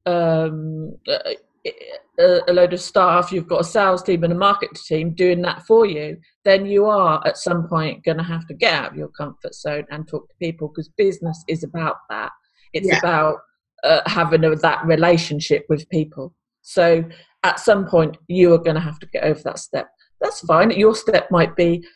um, 0.06 0.96
a, 1.08 2.40
a, 2.48 2.52
load 2.52 2.72
of 2.72 2.80
staff, 2.80 3.32
you've 3.32 3.48
got 3.48 3.60
a 3.60 3.64
sales 3.64 4.02
team 4.02 4.24
and 4.24 4.32
a 4.32 4.36
market 4.36 4.70
team 4.74 5.14
doing 5.14 5.42
that 5.42 5.62
for 5.66 5.86
you, 5.86 6.16
then 6.44 6.66
you 6.66 6.86
are 6.86 7.26
at 7.26 7.36
some 7.36 7.68
point 7.68 8.04
going 8.04 8.18
to 8.18 8.22
have 8.22 8.46
to 8.46 8.54
get 8.54 8.72
out 8.72 8.92
of 8.92 8.96
your 8.96 9.08
comfort 9.08 9.54
zone 9.54 9.84
and 9.90 10.06
talk 10.06 10.28
to 10.28 10.34
people 10.40 10.68
because 10.68 10.88
business 10.96 11.42
is 11.48 11.64
about 11.64 11.96
that. 12.08 12.30
It's 12.72 12.86
yeah. 12.86 12.98
about 12.98 13.38
uh, 13.84 14.02
having 14.06 14.44
a, 14.44 14.54
that 14.56 14.84
relationship 14.86 15.66
with 15.68 15.88
people. 15.88 16.34
So 16.62 17.04
at 17.46 17.60
some 17.60 17.86
point, 17.86 18.16
you 18.28 18.52
are 18.52 18.58
going 18.58 18.74
to 18.74 18.80
have 18.80 18.98
to 18.98 19.06
get 19.06 19.24
over 19.24 19.40
that 19.44 19.58
step. 19.58 19.88
That's 20.20 20.40
fine. 20.40 20.70
Your 20.72 20.94
step 20.94 21.30
might 21.30 21.54
be 21.56 21.86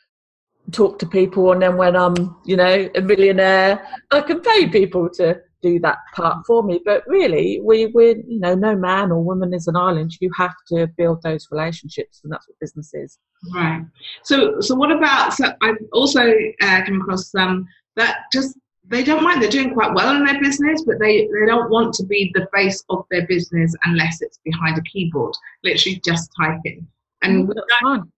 talk 0.70 0.98
to 1.00 1.06
people, 1.06 1.52
and 1.52 1.62
then 1.62 1.76
when 1.76 1.96
I'm, 1.96 2.36
you 2.44 2.56
know, 2.56 2.88
a 2.94 3.00
millionaire, 3.00 3.86
I 4.10 4.20
can 4.20 4.40
pay 4.40 4.68
people 4.68 5.08
to 5.14 5.40
do 5.62 5.78
that 5.80 5.98
part 6.14 6.46
for 6.46 6.62
me. 6.62 6.80
But 6.84 7.02
really, 7.06 7.60
we 7.62 7.86
we 7.86 8.22
you 8.28 8.40
know, 8.40 8.54
no 8.54 8.76
man 8.76 9.10
or 9.10 9.22
woman 9.22 9.52
is 9.52 9.66
an 9.66 9.76
island. 9.76 10.12
You 10.20 10.30
have 10.36 10.54
to 10.68 10.86
build 10.96 11.22
those 11.22 11.48
relationships, 11.50 12.20
and 12.22 12.32
that's 12.32 12.46
what 12.48 12.60
business 12.60 12.92
is. 12.94 13.18
Right. 13.54 13.82
So 14.24 14.60
so 14.60 14.74
what 14.74 14.92
about? 14.92 15.34
So 15.34 15.52
I've 15.62 15.76
also 15.92 16.32
uh, 16.62 16.80
come 16.86 17.00
across 17.00 17.30
some 17.30 17.66
that 17.96 18.18
just 18.32 18.56
they 18.90 19.02
don't 19.02 19.22
mind. 19.22 19.42
They're 19.42 19.50
doing 19.50 19.72
quite 19.72 19.94
well 19.94 20.14
in 20.14 20.24
their 20.24 20.40
business, 20.40 20.82
but 20.84 20.98
they 20.98 21.26
they 21.26 21.46
don't 21.46 21.70
want 21.70 21.94
to 21.94 22.04
be 22.04 22.30
the 22.34 22.46
face 22.54 22.84
of 22.90 23.04
their 23.10 23.26
business 23.26 23.74
unless 23.84 24.20
it's 24.20 24.38
behind 24.44 24.78
a 24.78 24.82
keyboard, 24.82 25.34
literally 25.64 26.00
just 26.04 26.30
typing. 26.38 26.86
And 27.22 27.48
mm, 27.48 27.54
that's 27.54 27.80
fine 27.82 28.10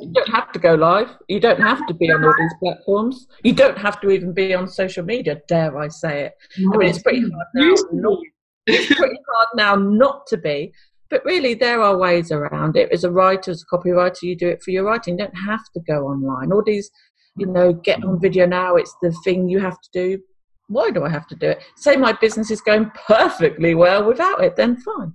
you 0.00 0.12
don't 0.12 0.28
have 0.28 0.52
to 0.52 0.58
go 0.58 0.74
live. 0.74 1.08
You 1.28 1.40
don't 1.40 1.60
have 1.60 1.86
to 1.86 1.94
be 1.94 2.10
on 2.10 2.24
all 2.24 2.34
these 2.38 2.54
platforms. 2.60 3.26
You 3.42 3.52
don't 3.52 3.78
have 3.78 4.00
to 4.00 4.10
even 4.10 4.32
be 4.32 4.54
on 4.54 4.68
social 4.68 5.04
media. 5.04 5.40
Dare 5.48 5.76
I 5.78 5.88
say 5.88 6.24
it? 6.24 6.34
No, 6.58 6.74
I 6.74 6.76
mean, 6.78 6.88
it's 6.88 7.02
pretty 7.02 7.20
hard 7.20 7.46
now. 7.54 7.74
Not, 7.92 8.18
it's 8.66 8.94
pretty 8.94 9.18
hard 9.34 9.48
now 9.54 9.74
not 9.74 10.26
to 10.28 10.36
be. 10.36 10.72
But 11.10 11.24
really, 11.24 11.54
there 11.54 11.80
are 11.80 11.96
ways 11.96 12.30
around 12.30 12.76
it. 12.76 12.92
As 12.92 13.04
a 13.04 13.10
writer, 13.10 13.50
as 13.50 13.62
a 13.62 13.76
copywriter, 13.76 14.22
you 14.22 14.36
do 14.36 14.48
it 14.48 14.62
for 14.62 14.72
your 14.72 14.84
writing. 14.84 15.18
You 15.18 15.24
don't 15.24 15.46
have 15.46 15.64
to 15.74 15.80
go 15.80 16.06
online. 16.06 16.52
All 16.52 16.62
these, 16.64 16.90
you 17.38 17.46
know, 17.46 17.72
get 17.72 18.04
on 18.04 18.20
video 18.20 18.46
now. 18.46 18.76
It's 18.76 18.94
the 19.02 19.12
thing 19.24 19.48
you 19.48 19.60
have 19.60 19.80
to 19.80 19.88
do. 19.92 20.22
Why 20.68 20.90
do 20.90 21.04
I 21.04 21.08
have 21.08 21.26
to 21.28 21.34
do 21.34 21.48
it? 21.48 21.62
Say 21.76 21.96
my 21.96 22.12
business 22.12 22.50
is 22.50 22.60
going 22.60 22.90
perfectly 23.06 23.74
well 23.74 24.04
without 24.06 24.42
it, 24.44 24.56
then 24.56 24.76
fine. 24.76 25.12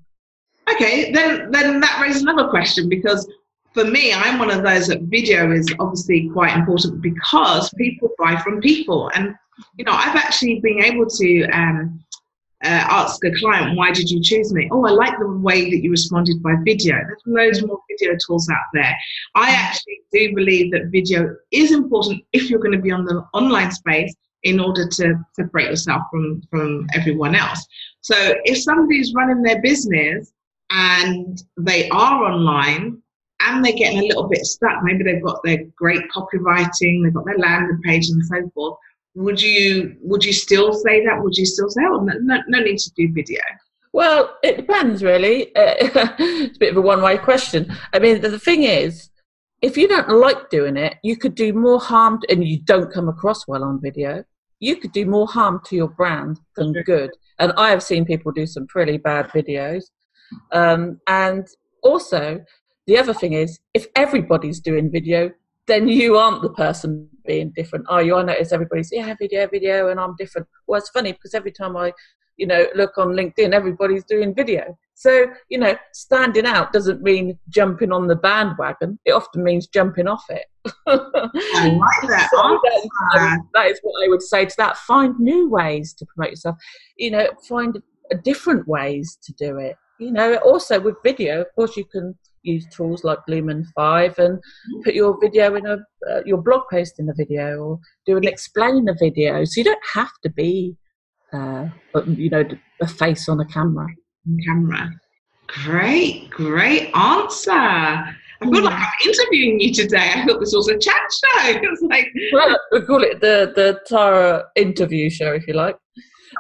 Okay, 0.74 1.12
then 1.12 1.52
then 1.52 1.80
that 1.82 2.00
raises 2.02 2.24
another 2.24 2.50
question 2.50 2.90
because 2.90 3.28
for 3.74 3.84
me, 3.84 4.14
I'm 4.14 4.40
one 4.40 4.52
of 4.52 4.64
those 4.64 4.88
that 4.88 5.02
video 5.04 5.52
is 5.52 5.74
obviously 5.80 6.30
quite 6.30 6.56
important 6.56 7.02
because 7.02 7.74
people 7.74 8.10
buy 8.20 8.40
from 8.40 8.62
people. 8.62 9.10
And, 9.16 9.36
you 9.78 9.86
know, 9.86 9.94
I've 9.94 10.16
actually 10.16 10.60
been 10.60 10.84
able 10.84 11.08
to 11.08 11.44
um, 11.52 12.00
uh, 12.64 12.86
ask 12.90 13.24
a 13.26 13.32
client, 13.40 13.78
why 13.78 13.92
did 13.92 14.10
you 14.10 14.22
choose 14.22 14.54
me? 14.54 14.70
Oh, 14.72 14.86
I 14.86 14.92
like 14.92 15.18
the 15.20 15.28
way 15.28 15.70
that 15.70 15.84
you 15.84 15.92
responded 15.92 16.42
by 16.42 16.54
video. 16.64 16.96
There's 16.96 17.22
loads 17.26 17.66
more 17.66 17.80
video 17.90 18.18
tools 18.26 18.50
out 18.50 18.66
there. 18.74 18.96
I 19.36 19.52
actually 19.52 20.02
do 20.12 20.34
believe 20.34 20.72
that 20.72 20.88
video 20.92 21.36
is 21.52 21.72
important 21.72 22.24
if 22.32 22.50
you're 22.50 22.60
going 22.60 22.76
to 22.76 22.82
be 22.82 22.92
on 22.92 23.06
the 23.06 23.26
online 23.34 23.72
space 23.72 24.16
in 24.44 24.60
order 24.60 24.88
to 24.88 25.16
separate 25.34 25.70
yourself 25.70 26.04
from, 26.12 26.42
from 26.50 26.88
everyone 26.96 27.36
else. 27.36 27.66
So 28.02 28.16
if 28.46 28.58
somebody's 28.62 29.14
running 29.14 29.42
their 29.42 29.62
business 29.62 30.32
and 30.70 31.42
they 31.58 31.90
are 31.90 32.24
online, 32.24 33.02
and 33.46 33.64
they're 33.64 33.74
getting 33.74 34.00
a 34.00 34.04
little 34.04 34.30
bit 34.30 34.46
stuck. 34.46 34.84
Maybe 34.84 35.04
they've 35.04 35.24
got 35.24 35.44
their 35.44 35.66
great 35.76 36.04
copywriting, 36.16 37.04
they've 37.04 37.14
got 37.14 37.26
their 37.26 37.38
landing 37.38 37.80
page 37.84 38.10
and 38.10 38.26
so 38.26 38.50
forth. 38.54 38.78
Would 39.16 39.42
you 39.42 39.96
would 40.02 40.24
you 40.24 40.34
still 40.34 40.74
say 40.74 41.06
that? 41.06 41.22
Would 41.22 41.38
you 41.38 41.46
still 41.46 41.70
say, 41.70 41.82
oh, 41.86 42.00
no, 42.00 42.42
no 42.48 42.60
need 42.60 42.80
to 42.80 42.92
do 42.96 43.12
video? 43.14 43.42
Well, 43.94 44.38
it 44.42 44.58
depends, 44.58 45.04
really. 45.04 45.56
Uh, 45.56 45.76
it's 46.20 46.58
a 46.58 46.60
bit 46.60 46.72
of 46.72 46.78
a 46.78 46.82
one-way 46.82 47.20
question. 47.20 47.72
I 47.94 48.00
mean, 48.00 48.22
the, 48.22 48.30
the 48.30 48.40
thing 48.40 48.64
is, 48.64 49.12
if 49.62 49.78
you 49.78 49.88
don't 49.88 50.10
like 50.10 50.50
doing 50.50 50.78
it, 50.78 50.98
you 51.04 51.16
could 51.16 51.36
do 51.36 51.54
more 51.54 51.80
harm, 51.80 52.20
to, 52.22 52.32
and 52.32 52.46
you 52.46 52.60
don't 52.64 52.92
come 52.92 53.08
across 53.08 53.48
well 53.48 53.64
on 53.64 53.80
video. 53.80 54.24
You 54.60 54.78
could 54.78 54.92
do 54.94 55.06
more 55.06 55.28
harm 55.28 55.62
to 55.66 55.76
your 55.76 55.90
brand 55.90 56.40
than 56.56 56.74
good. 56.74 57.12
And 57.38 57.54
I 57.56 57.70
have 57.70 57.84
seen 57.84 58.04
people 58.04 58.32
do 58.32 58.48
some 58.48 58.66
pretty 58.66 58.98
bad 58.98 59.30
videos. 59.30 59.86
Um, 60.52 61.00
and 61.08 61.48
also, 61.84 62.44
the 62.88 62.98
other 62.98 63.14
thing 63.14 63.34
is, 63.34 63.60
if 63.74 63.88
everybody's 63.96 64.60
doing 64.60 64.92
video, 64.92 65.32
then 65.68 65.88
you 65.88 66.18
aren't 66.18 66.42
the 66.42 66.50
person 66.50 67.10
being 67.26 67.52
different, 67.56 67.86
are 67.90 68.04
you? 68.04 68.16
I 68.16 68.24
notice 68.24 68.52
everybody's 68.52 68.90
yeah, 68.92 69.14
video, 69.20 69.48
video, 69.48 69.90
and 69.90 70.00
I'm 70.00 70.16
different. 70.18 70.48
Well, 70.68 70.80
it's 70.80 70.90
funny 70.90 71.14
because 71.14 71.34
every 71.34 71.52
time 71.52 71.78
I, 71.78 71.94
you 72.38 72.48
know, 72.48 72.66
look 72.76 72.98
on 72.98 73.10
LinkedIn, 73.10 73.54
everybody's 73.54 74.04
doing 74.04 74.36
video. 74.36 74.78
So 74.96 75.28
you 75.50 75.58
know, 75.58 75.76
standing 75.94 76.46
out 76.46 76.72
doesn't 76.72 77.02
mean 77.02 77.38
jumping 77.50 77.92
on 77.92 78.08
the 78.08 78.16
bandwagon. 78.16 79.00
It 79.06 79.12
often 79.12 79.44
means 79.44 79.68
jumping 79.68 80.08
off 80.08 80.24
it. 80.30 80.46
I 80.88 80.94
like 80.94 82.10
that. 82.10 82.30
so 82.32 82.60
that, 82.64 83.20
um, 83.20 83.50
that 83.54 83.68
is 83.68 83.80
what 83.82 84.06
I 84.06 84.10
would 84.10 84.22
say 84.22 84.46
to 84.46 84.56
that. 84.58 84.78
Find 84.78 85.18
new 85.20 85.50
ways 85.50 85.94
to 85.94 86.06
promote 86.06 86.32
yourself. 86.32 86.58
You 86.98 87.12
know, 87.12 87.28
find 87.48 87.82
different 88.24 88.68
ways 88.68 89.18
to 89.24 89.34
do 89.34 89.58
it. 89.58 89.78
You 90.00 90.12
know, 90.12 90.36
also 90.38 90.80
with 90.80 90.96
video, 91.04 91.42
of 91.42 91.48
course, 91.56 91.78
you 91.78 91.86
can 91.86 92.18
use 92.44 92.66
tools 92.68 93.04
like 93.04 93.20
Lumen 93.28 93.66
5 93.76 94.20
and 94.20 94.40
put 94.84 94.94
your 94.94 95.18
video 95.20 95.56
in 95.56 95.66
a 95.66 95.78
uh, 96.10 96.22
your 96.26 96.42
blog 96.42 96.64
post 96.70 97.00
in 97.00 97.06
the 97.06 97.14
video 97.14 97.58
or 97.58 97.80
do 98.06 98.18
an 98.18 98.28
explain 98.28 98.88
a 98.90 98.94
video. 99.00 99.44
So 99.46 99.62
you 99.62 99.64
don't 99.64 99.86
have 99.94 100.12
to 100.24 100.30
be, 100.30 100.76
uh, 101.32 101.68
you 102.06 102.30
know, 102.30 102.44
a 102.82 102.88
face 102.88 103.30
on 103.30 103.40
a 103.40 103.46
camera. 103.46 103.88
Camera. 104.46 104.92
Great, 105.48 106.30
great 106.30 106.92
answer. 106.96 107.52
I 107.52 108.50
feel 108.52 108.64
like 108.64 108.74
I'm 108.74 109.10
interviewing 109.10 109.60
you 109.60 109.74
today. 109.74 110.12
I 110.16 110.26
thought 110.26 110.40
this 110.40 110.54
was 110.54 110.68
a 110.68 110.78
chat 110.78 110.96
show. 110.96 111.60
It's 111.64 111.82
like 111.84 112.08
well, 112.34 112.58
we 112.72 112.82
call 112.82 113.04
it 113.04 113.22
the 113.22 113.54
the 113.56 113.80
Tara 113.88 114.46
interview 114.56 115.10
show, 115.10 115.34
if 115.34 115.48
you 115.48 115.54
like. 115.54 115.78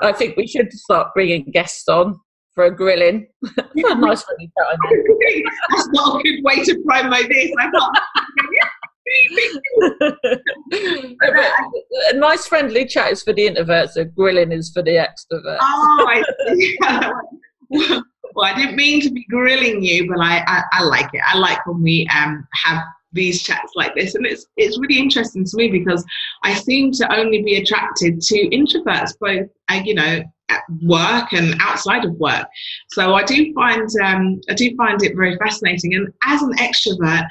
I 0.02 0.12
think 0.12 0.36
we 0.36 0.48
should 0.48 0.74
start 0.74 1.14
bringing 1.14 1.46
guests 1.52 1.88
on 1.88 2.20
for 2.56 2.66
a 2.66 2.76
grilling. 2.76 3.28
a 3.44 3.96
nice 3.96 4.24
funny 4.24 4.52
chat. 4.58 4.78
That's 5.70 5.90
not 5.90 6.20
a 6.20 6.24
good 6.24 6.44
way 6.44 6.64
to 6.64 6.76
promo 6.88 7.28
this. 7.28 7.52
I 7.60 7.70
a 12.12 12.16
nice 12.16 12.48
friendly 12.48 12.86
chat 12.86 13.12
is 13.12 13.22
for 13.24 13.34
the 13.34 13.50
introverts, 13.50 13.98
a 13.98 14.06
grilling 14.06 14.52
is 14.52 14.72
for 14.72 14.82
the 14.82 14.92
extroverts. 14.92 15.58
Oh, 15.62 16.08
I 16.08 16.24
see. 16.54 16.78
well, 18.36 18.46
I 18.46 18.56
didn't 18.56 18.76
mean 18.76 19.02
to 19.02 19.12
be 19.12 19.26
grilling 19.30 19.84
you, 19.84 20.08
but 20.08 20.20
I, 20.20 20.44
I, 20.48 20.64
I 20.72 20.84
like 20.84 21.10
it. 21.14 21.22
I 21.28 21.38
like 21.38 21.66
when 21.68 21.82
we 21.82 22.08
um, 22.16 22.48
have 22.64 22.84
these 23.14 23.44
chats 23.44 23.72
like 23.76 23.96
this 23.96 24.16
and 24.16 24.26
it's 24.26 24.48
it's 24.58 24.80
really 24.80 25.00
interesting 25.00 25.46
to 25.46 25.56
me 25.56 25.70
because 25.70 26.04
i 26.44 26.54
seem 26.54 26.92
to 26.92 27.08
only 27.16 27.44
be 27.44 27.58
attracted 27.58 28.20
to 28.20 28.50
introverts 28.50 29.12
both 29.20 29.48
uh, 29.70 29.80
you 29.86 29.94
know 29.94 30.24
at 30.50 30.62
work 30.84 31.34
and 31.34 31.56
outside 31.62 32.06
of 32.06 32.14
work. 32.16 32.46
So 32.90 33.14
I 33.14 33.24
do 33.24 33.54
find 33.54 33.90
um, 34.04 34.42
I 34.50 34.54
do 34.54 34.76
find 34.76 35.02
it 35.04 35.16
very 35.16 35.38
fascinating. 35.38 35.94
And 35.96 36.08
as 36.26 36.42
an 36.42 36.54
extrovert, 36.58 37.26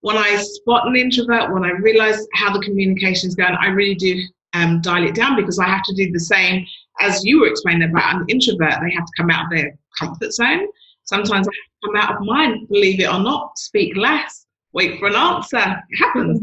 when 0.00 0.16
I 0.16 0.36
spot 0.36 0.86
an 0.86 0.96
introvert, 0.96 1.52
when 1.52 1.64
I 1.64 1.70
realise 1.70 2.26
how 2.34 2.52
the 2.52 2.60
communication 2.60 3.28
is 3.28 3.34
going, 3.34 3.54
I 3.60 3.68
really 3.68 3.94
do 3.94 4.20
um, 4.54 4.80
dial 4.80 5.06
it 5.06 5.14
down 5.14 5.36
because 5.36 5.58
I 5.58 5.66
have 5.66 5.82
to 5.84 5.94
do 5.94 6.10
the 6.12 6.20
same 6.20 6.64
as 7.00 7.24
you 7.24 7.40
were 7.40 7.48
explaining 7.48 7.90
about 7.90 8.16
an 8.16 8.24
introvert. 8.28 8.74
They 8.80 8.94
have 8.94 9.04
to 9.04 9.12
come 9.16 9.30
out 9.30 9.44
of 9.44 9.50
their 9.50 9.76
comfort 9.98 10.32
zone. 10.32 10.66
Sometimes 11.04 11.46
I 11.46 11.50
have 11.50 11.52
to 11.52 11.86
come 11.86 11.96
out 11.96 12.16
of 12.16 12.26
mine. 12.26 12.66
Believe 12.66 13.00
it 13.00 13.12
or 13.12 13.20
not, 13.20 13.58
speak 13.58 13.96
less, 13.96 14.46
wait 14.72 14.98
for 14.98 15.08
an 15.08 15.16
answer. 15.16 15.82
It 15.90 15.98
happens. 15.98 16.40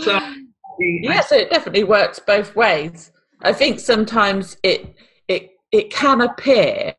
so 0.04 0.34
yeah, 0.80 1.20
so 1.20 1.36
it 1.36 1.50
definitely 1.50 1.84
works 1.84 2.18
both 2.18 2.54
ways. 2.54 3.12
I 3.42 3.52
think 3.52 3.80
sometimes 3.80 4.56
it 4.62 4.94
it 5.28 5.50
it 5.72 5.90
can 5.90 6.20
appear 6.20 6.94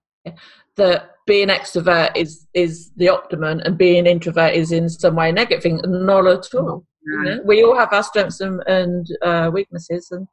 that 0.75 1.11
being 1.25 1.49
extrovert 1.49 2.15
is 2.15 2.47
is 2.53 2.91
the 2.95 3.09
optimum 3.09 3.59
and 3.59 3.77
being 3.77 4.05
introvert 4.05 4.53
is 4.53 4.71
in 4.71 4.89
some 4.89 5.15
way 5.15 5.29
a 5.29 5.31
negative 5.31 5.63
thing. 5.63 5.81
Not 5.85 6.25
at 6.27 6.53
all. 6.55 6.85
You 7.03 7.23
know? 7.23 7.39
We 7.45 7.63
all 7.63 7.77
have 7.77 7.93
our 7.93 8.03
strengths 8.03 8.41
and, 8.41 8.61
and 8.67 9.07
uh, 9.21 9.49
weaknesses, 9.53 10.09
and 10.11 10.27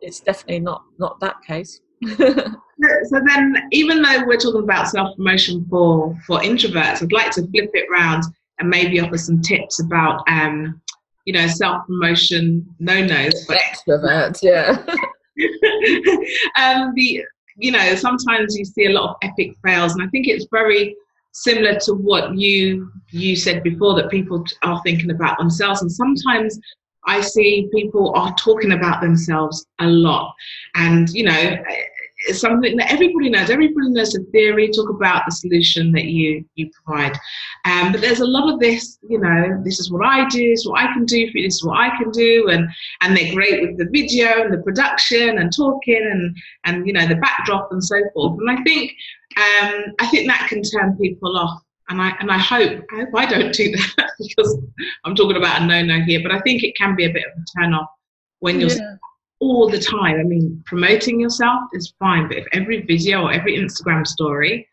it's 0.00 0.20
definitely 0.20 0.60
not 0.60 0.82
not 0.98 1.18
that 1.20 1.42
case. 1.42 1.80
so 2.16 3.20
then, 3.26 3.56
even 3.72 4.02
though 4.02 4.24
we're 4.26 4.36
talking 4.36 4.62
about 4.62 4.88
self 4.88 5.16
promotion 5.16 5.66
for 5.68 6.16
for 6.26 6.38
introverts, 6.40 7.02
I'd 7.02 7.12
like 7.12 7.32
to 7.32 7.42
flip 7.48 7.70
it 7.72 7.86
round 7.90 8.24
and 8.58 8.68
maybe 8.68 9.00
offer 9.00 9.18
some 9.18 9.40
tips 9.40 9.80
about, 9.80 10.22
um, 10.28 10.80
you 11.24 11.32
know, 11.32 11.46
self 11.46 11.86
promotion 11.86 12.66
no 12.78 13.04
nos 13.04 13.44
for 13.44 13.56
extroverts. 13.56 14.40
Yeah. 14.42 14.84
um, 16.58 16.92
the 16.94 17.22
you 17.56 17.72
know 17.72 17.94
sometimes 17.94 18.56
you 18.56 18.64
see 18.64 18.86
a 18.86 18.92
lot 18.92 19.10
of 19.10 19.16
epic 19.22 19.56
fails, 19.64 19.94
and 19.94 20.02
I 20.02 20.06
think 20.08 20.28
it's 20.28 20.46
very 20.50 20.94
similar 21.32 21.78
to 21.80 21.94
what 21.94 22.36
you 22.36 22.90
you 23.10 23.36
said 23.36 23.62
before 23.62 23.94
that 23.96 24.10
people 24.10 24.44
are 24.62 24.80
thinking 24.82 25.10
about 25.10 25.38
themselves, 25.38 25.82
and 25.82 25.90
sometimes 25.90 26.58
I 27.06 27.20
see 27.20 27.68
people 27.72 28.12
are 28.14 28.34
talking 28.34 28.72
about 28.72 29.00
themselves 29.00 29.66
a 29.80 29.86
lot, 29.86 30.34
and 30.74 31.08
you 31.10 31.24
know 31.24 31.56
it's 32.26 32.40
something 32.40 32.76
that 32.76 32.92
everybody 32.92 33.30
knows. 33.30 33.48
Everybody 33.48 33.90
knows 33.90 34.10
the 34.10 34.24
theory. 34.32 34.70
Talk 34.70 34.90
about 34.90 35.22
the 35.26 35.32
solution 35.32 35.92
that 35.92 36.06
you 36.06 36.44
you 36.56 36.70
provide. 36.84 37.16
Um, 37.64 37.92
but 37.92 38.00
there's 38.00 38.20
a 38.20 38.26
lot 38.26 38.52
of 38.52 38.58
this. 38.58 38.98
You 39.08 39.20
know, 39.20 39.62
this 39.64 39.78
is 39.78 39.90
what 39.90 40.04
I 40.04 40.28
do. 40.28 40.50
This 40.50 40.60
is 40.60 40.68
what 40.68 40.80
I 40.80 40.92
can 40.92 41.04
do 41.04 41.30
for 41.30 41.38
you. 41.38 41.46
This 41.46 41.56
is 41.56 41.64
what 41.64 41.78
I 41.78 41.96
can 41.96 42.10
do. 42.10 42.48
And 42.50 42.68
and 43.02 43.16
they're 43.16 43.34
great 43.34 43.62
with 43.62 43.78
the 43.78 43.88
video 43.92 44.42
and 44.42 44.52
the 44.52 44.62
production 44.62 45.38
and 45.38 45.52
talking 45.54 46.08
and 46.10 46.36
and 46.64 46.86
you 46.86 46.92
know 46.92 47.06
the 47.06 47.16
backdrop 47.16 47.70
and 47.70 47.82
so 47.82 48.00
forth. 48.14 48.38
And 48.40 48.50
I 48.50 48.62
think 48.62 48.92
um, 49.36 49.94
I 50.00 50.08
think 50.10 50.26
that 50.28 50.48
can 50.48 50.62
turn 50.62 50.96
people 50.96 51.36
off. 51.36 51.62
And 51.88 52.02
I 52.02 52.14
and 52.18 52.32
I 52.32 52.38
hope 52.38 52.82
I 52.92 52.96
hope 52.96 53.08
I 53.14 53.26
don't 53.26 53.54
do 53.54 53.70
that 53.96 54.10
because 54.18 54.58
I'm 55.04 55.14
talking 55.14 55.36
about 55.36 55.62
a 55.62 55.66
no 55.66 55.82
no 55.82 56.00
here. 56.00 56.20
But 56.22 56.32
I 56.32 56.40
think 56.40 56.64
it 56.64 56.76
can 56.76 56.96
be 56.96 57.04
a 57.04 57.12
bit 57.12 57.26
of 57.26 57.32
a 57.40 57.60
turn 57.60 57.74
off 57.74 57.88
when 58.40 58.60
you're 58.60 58.70
yeah 58.70 58.96
all 59.40 59.68
the 59.68 59.78
time. 59.78 60.18
I 60.20 60.24
mean, 60.24 60.62
promoting 60.66 61.20
yourself 61.20 61.62
is 61.72 61.92
fine, 61.98 62.28
but 62.28 62.38
if 62.38 62.46
every 62.52 62.82
video 62.82 63.22
or 63.22 63.32
every 63.32 63.56
Instagram 63.56 64.06
story 64.06 64.68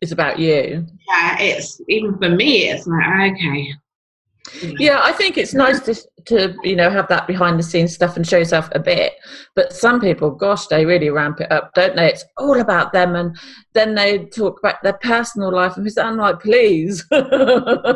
is 0.00 0.12
about 0.12 0.38
you, 0.38 0.86
yeah, 1.08 1.40
it's 1.40 1.80
even 1.88 2.18
for 2.18 2.30
me, 2.30 2.68
it's 2.68 2.86
like 2.86 3.32
okay. 3.32 3.74
Yeah, 4.78 5.00
I 5.02 5.12
think 5.12 5.38
it's 5.38 5.54
nice 5.54 5.80
to 5.80 5.94
to 6.26 6.54
you 6.62 6.76
know 6.76 6.90
have 6.90 7.08
that 7.08 7.26
behind 7.26 7.58
the 7.58 7.62
scenes 7.62 7.94
stuff 7.94 8.16
and 8.16 8.26
show 8.26 8.38
yourself 8.38 8.68
a 8.72 8.80
bit. 8.80 9.14
But 9.54 9.72
some 9.72 10.00
people, 10.00 10.30
gosh, 10.30 10.66
they 10.66 10.84
really 10.84 11.10
ramp 11.10 11.40
it 11.40 11.50
up, 11.52 11.72
don't 11.74 11.96
they? 11.96 12.08
It's 12.10 12.24
all 12.36 12.60
about 12.60 12.92
them, 12.92 13.14
and 13.14 13.36
then 13.74 13.94
they 13.94 14.26
talk 14.26 14.58
about 14.58 14.82
their 14.82 14.98
personal 14.98 15.52
life, 15.52 15.76
and 15.76 15.88
I'm 15.98 16.16
like, 16.16 16.40
please. 16.40 17.04
right. 17.12 17.94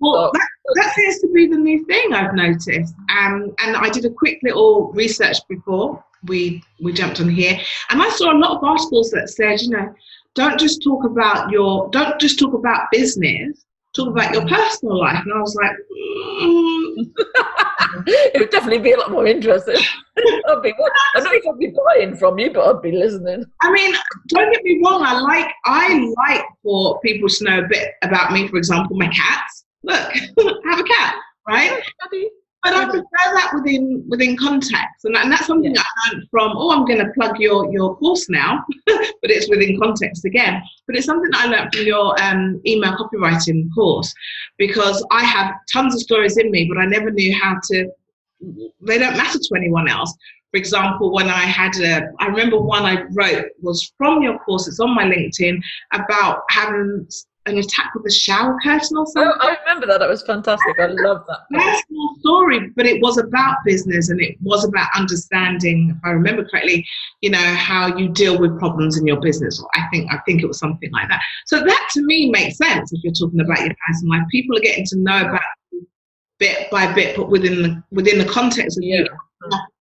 Well, 0.00 0.30
that, 0.32 0.48
that 0.74 0.94
seems 0.94 1.20
to 1.20 1.28
be 1.32 1.46
the 1.46 1.56
new 1.56 1.84
thing 1.84 2.12
I've 2.14 2.34
noticed. 2.34 2.94
Um, 3.10 3.54
and 3.58 3.76
I 3.76 3.90
did 3.90 4.04
a 4.04 4.10
quick 4.10 4.38
little 4.42 4.92
research 4.92 5.38
before 5.48 6.02
we 6.26 6.62
we 6.80 6.92
jumped 6.92 7.20
on 7.20 7.28
here, 7.28 7.58
and 7.90 8.00
I 8.00 8.08
saw 8.10 8.32
a 8.32 8.38
lot 8.38 8.56
of 8.56 8.64
articles 8.64 9.10
that 9.10 9.28
said, 9.28 9.60
you 9.60 9.70
know, 9.70 9.94
don't 10.34 10.58
just 10.58 10.82
talk 10.82 11.04
about 11.04 11.50
your, 11.50 11.88
don't 11.90 12.20
just 12.20 12.38
talk 12.38 12.54
about 12.54 12.90
business, 12.90 13.64
talk 13.94 14.08
about 14.08 14.34
your 14.34 14.46
personal 14.46 14.98
life. 14.98 15.22
And 15.24 15.32
I 15.32 15.40
was 15.40 15.54
like, 15.54 15.72
mm. 16.02 17.12
it 18.34 18.40
would 18.40 18.50
definitely 18.50 18.80
be 18.80 18.92
a 18.92 18.98
lot 18.98 19.12
more 19.12 19.26
interesting. 19.26 19.76
I'd 20.16 20.62
be, 20.62 20.74
I 21.14 21.20
don't 21.20 21.30
think 21.30 21.44
I'd 21.48 21.58
be 21.58 21.74
buying 21.86 22.16
from 22.16 22.38
you, 22.38 22.52
but 22.52 22.68
I'd 22.68 22.82
be 22.82 22.92
listening. 22.92 23.44
I 23.62 23.70
mean, 23.70 23.94
don't 24.28 24.52
get 24.52 24.64
me 24.64 24.80
wrong. 24.84 25.02
I 25.04 25.20
like, 25.20 25.50
I 25.64 26.12
like 26.28 26.44
for 26.62 27.00
people 27.00 27.28
to 27.28 27.44
know 27.44 27.58
a 27.60 27.68
bit 27.68 27.90
about 28.02 28.32
me. 28.32 28.48
For 28.48 28.56
example, 28.56 28.96
my 28.96 29.08
cats 29.08 29.63
look, 29.84 30.12
have 30.64 30.80
a 30.80 30.84
cat, 30.84 31.16
right? 31.46 31.82
But 32.64 32.72
I 32.72 32.84
prefer 32.86 33.04
that 33.12 33.50
within 33.54 34.02
within 34.08 34.38
context, 34.38 35.04
and, 35.04 35.14
that, 35.14 35.24
and 35.24 35.32
that's 35.32 35.46
something 35.46 35.74
yeah. 35.74 35.82
I 35.82 36.14
learned 36.14 36.26
from. 36.30 36.52
Oh, 36.56 36.70
I'm 36.70 36.86
going 36.86 36.98
to 36.98 37.12
plug 37.12 37.38
your 37.38 37.70
your 37.70 37.94
course 37.96 38.30
now, 38.30 38.64
but 38.86 39.30
it's 39.30 39.50
within 39.50 39.78
context 39.78 40.24
again. 40.24 40.62
But 40.86 40.96
it's 40.96 41.04
something 41.04 41.30
that 41.30 41.40
I 41.40 41.46
learned 41.46 41.74
from 41.74 41.84
your 41.84 42.22
um, 42.22 42.62
email 42.66 42.96
copywriting 42.96 43.68
course, 43.74 44.14
because 44.56 45.04
I 45.10 45.24
have 45.24 45.52
tons 45.70 45.94
of 45.94 46.00
stories 46.00 46.38
in 46.38 46.50
me, 46.50 46.64
but 46.64 46.78
I 46.78 46.86
never 46.86 47.10
knew 47.10 47.38
how 47.38 47.58
to. 47.64 47.90
They 48.80 48.98
don't 48.98 49.16
matter 49.16 49.38
to 49.38 49.54
anyone 49.54 49.86
else. 49.86 50.16
For 50.50 50.58
example, 50.58 51.12
when 51.12 51.28
I 51.28 51.40
had 51.40 51.76
a, 51.80 52.12
I 52.20 52.26
remember 52.28 52.58
one 52.60 52.84
I 52.84 53.02
wrote 53.10 53.46
was 53.60 53.92
from 53.98 54.22
your 54.22 54.38
course. 54.38 54.68
It's 54.68 54.80
on 54.80 54.94
my 54.94 55.04
LinkedIn 55.04 55.60
about 55.92 56.44
having 56.48 57.06
an 57.46 57.58
attack 57.58 57.94
with 57.94 58.06
a 58.06 58.10
shower 58.10 58.58
curtain 58.62 58.96
or 58.96 59.06
something. 59.06 59.32
Oh, 59.40 59.48
I 59.48 59.56
remember 59.60 59.86
that. 59.86 59.98
That 59.98 60.08
was 60.08 60.22
fantastic. 60.22 60.78
I 60.78 60.86
love 60.86 61.24
that. 61.28 61.40
Personal 61.52 62.14
story, 62.20 62.70
but 62.76 62.86
it 62.86 63.02
was 63.02 63.18
about 63.18 63.58
business 63.64 64.08
and 64.08 64.20
it 64.20 64.36
was 64.40 64.64
about 64.64 64.88
understanding, 64.96 65.94
if 65.94 66.04
I 66.04 66.10
remember 66.10 66.44
correctly, 66.44 66.86
you 67.20 67.30
know, 67.30 67.38
how 67.38 67.94
you 67.96 68.08
deal 68.08 68.38
with 68.38 68.58
problems 68.58 68.98
in 68.98 69.06
your 69.06 69.20
business. 69.20 69.62
I 69.74 69.86
think 69.92 70.10
I 70.12 70.18
think 70.26 70.42
it 70.42 70.46
was 70.46 70.58
something 70.58 70.90
like 70.92 71.08
that. 71.08 71.20
So 71.46 71.60
that 71.60 71.88
to 71.92 72.02
me 72.02 72.30
makes 72.30 72.56
sense 72.56 72.92
if 72.92 73.04
you're 73.04 73.12
talking 73.12 73.40
about 73.40 73.60
your 73.60 73.74
personal 73.88 74.18
life. 74.18 74.28
People 74.30 74.56
are 74.56 74.60
getting 74.60 74.86
to 74.86 74.98
know 74.98 75.20
about 75.20 75.40
you 75.72 75.86
bit 76.38 76.70
by 76.70 76.92
bit, 76.92 77.16
but 77.16 77.28
within 77.28 77.62
the 77.62 77.82
within 77.92 78.18
the 78.18 78.24
context 78.24 78.78
of 78.78 78.84
yeah. 78.84 79.04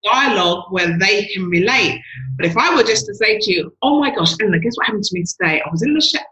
dialogue 0.03 0.65
where 0.71 0.97
they 0.99 1.25
can 1.27 1.45
relate. 1.45 2.01
But 2.37 2.47
if 2.47 2.57
I 2.57 2.75
were 2.75 2.83
just 2.83 3.05
to 3.05 3.15
say 3.15 3.39
to 3.39 3.51
you, 3.51 3.73
"Oh 3.81 3.99
my 3.99 4.13
gosh, 4.13 4.33
Ella, 4.41 4.59
guess 4.59 4.75
what 4.75 4.87
happened 4.87 5.05
to 5.05 5.13
me 5.13 5.23
today? 5.23 5.61
I 5.65 5.69
was 5.71 5.81
in 5.81 5.93
the 5.93 6.01
shed." 6.01 6.25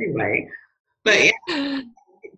Anyway, 0.00 0.48
but 1.04 1.24
yeah, 1.24 1.32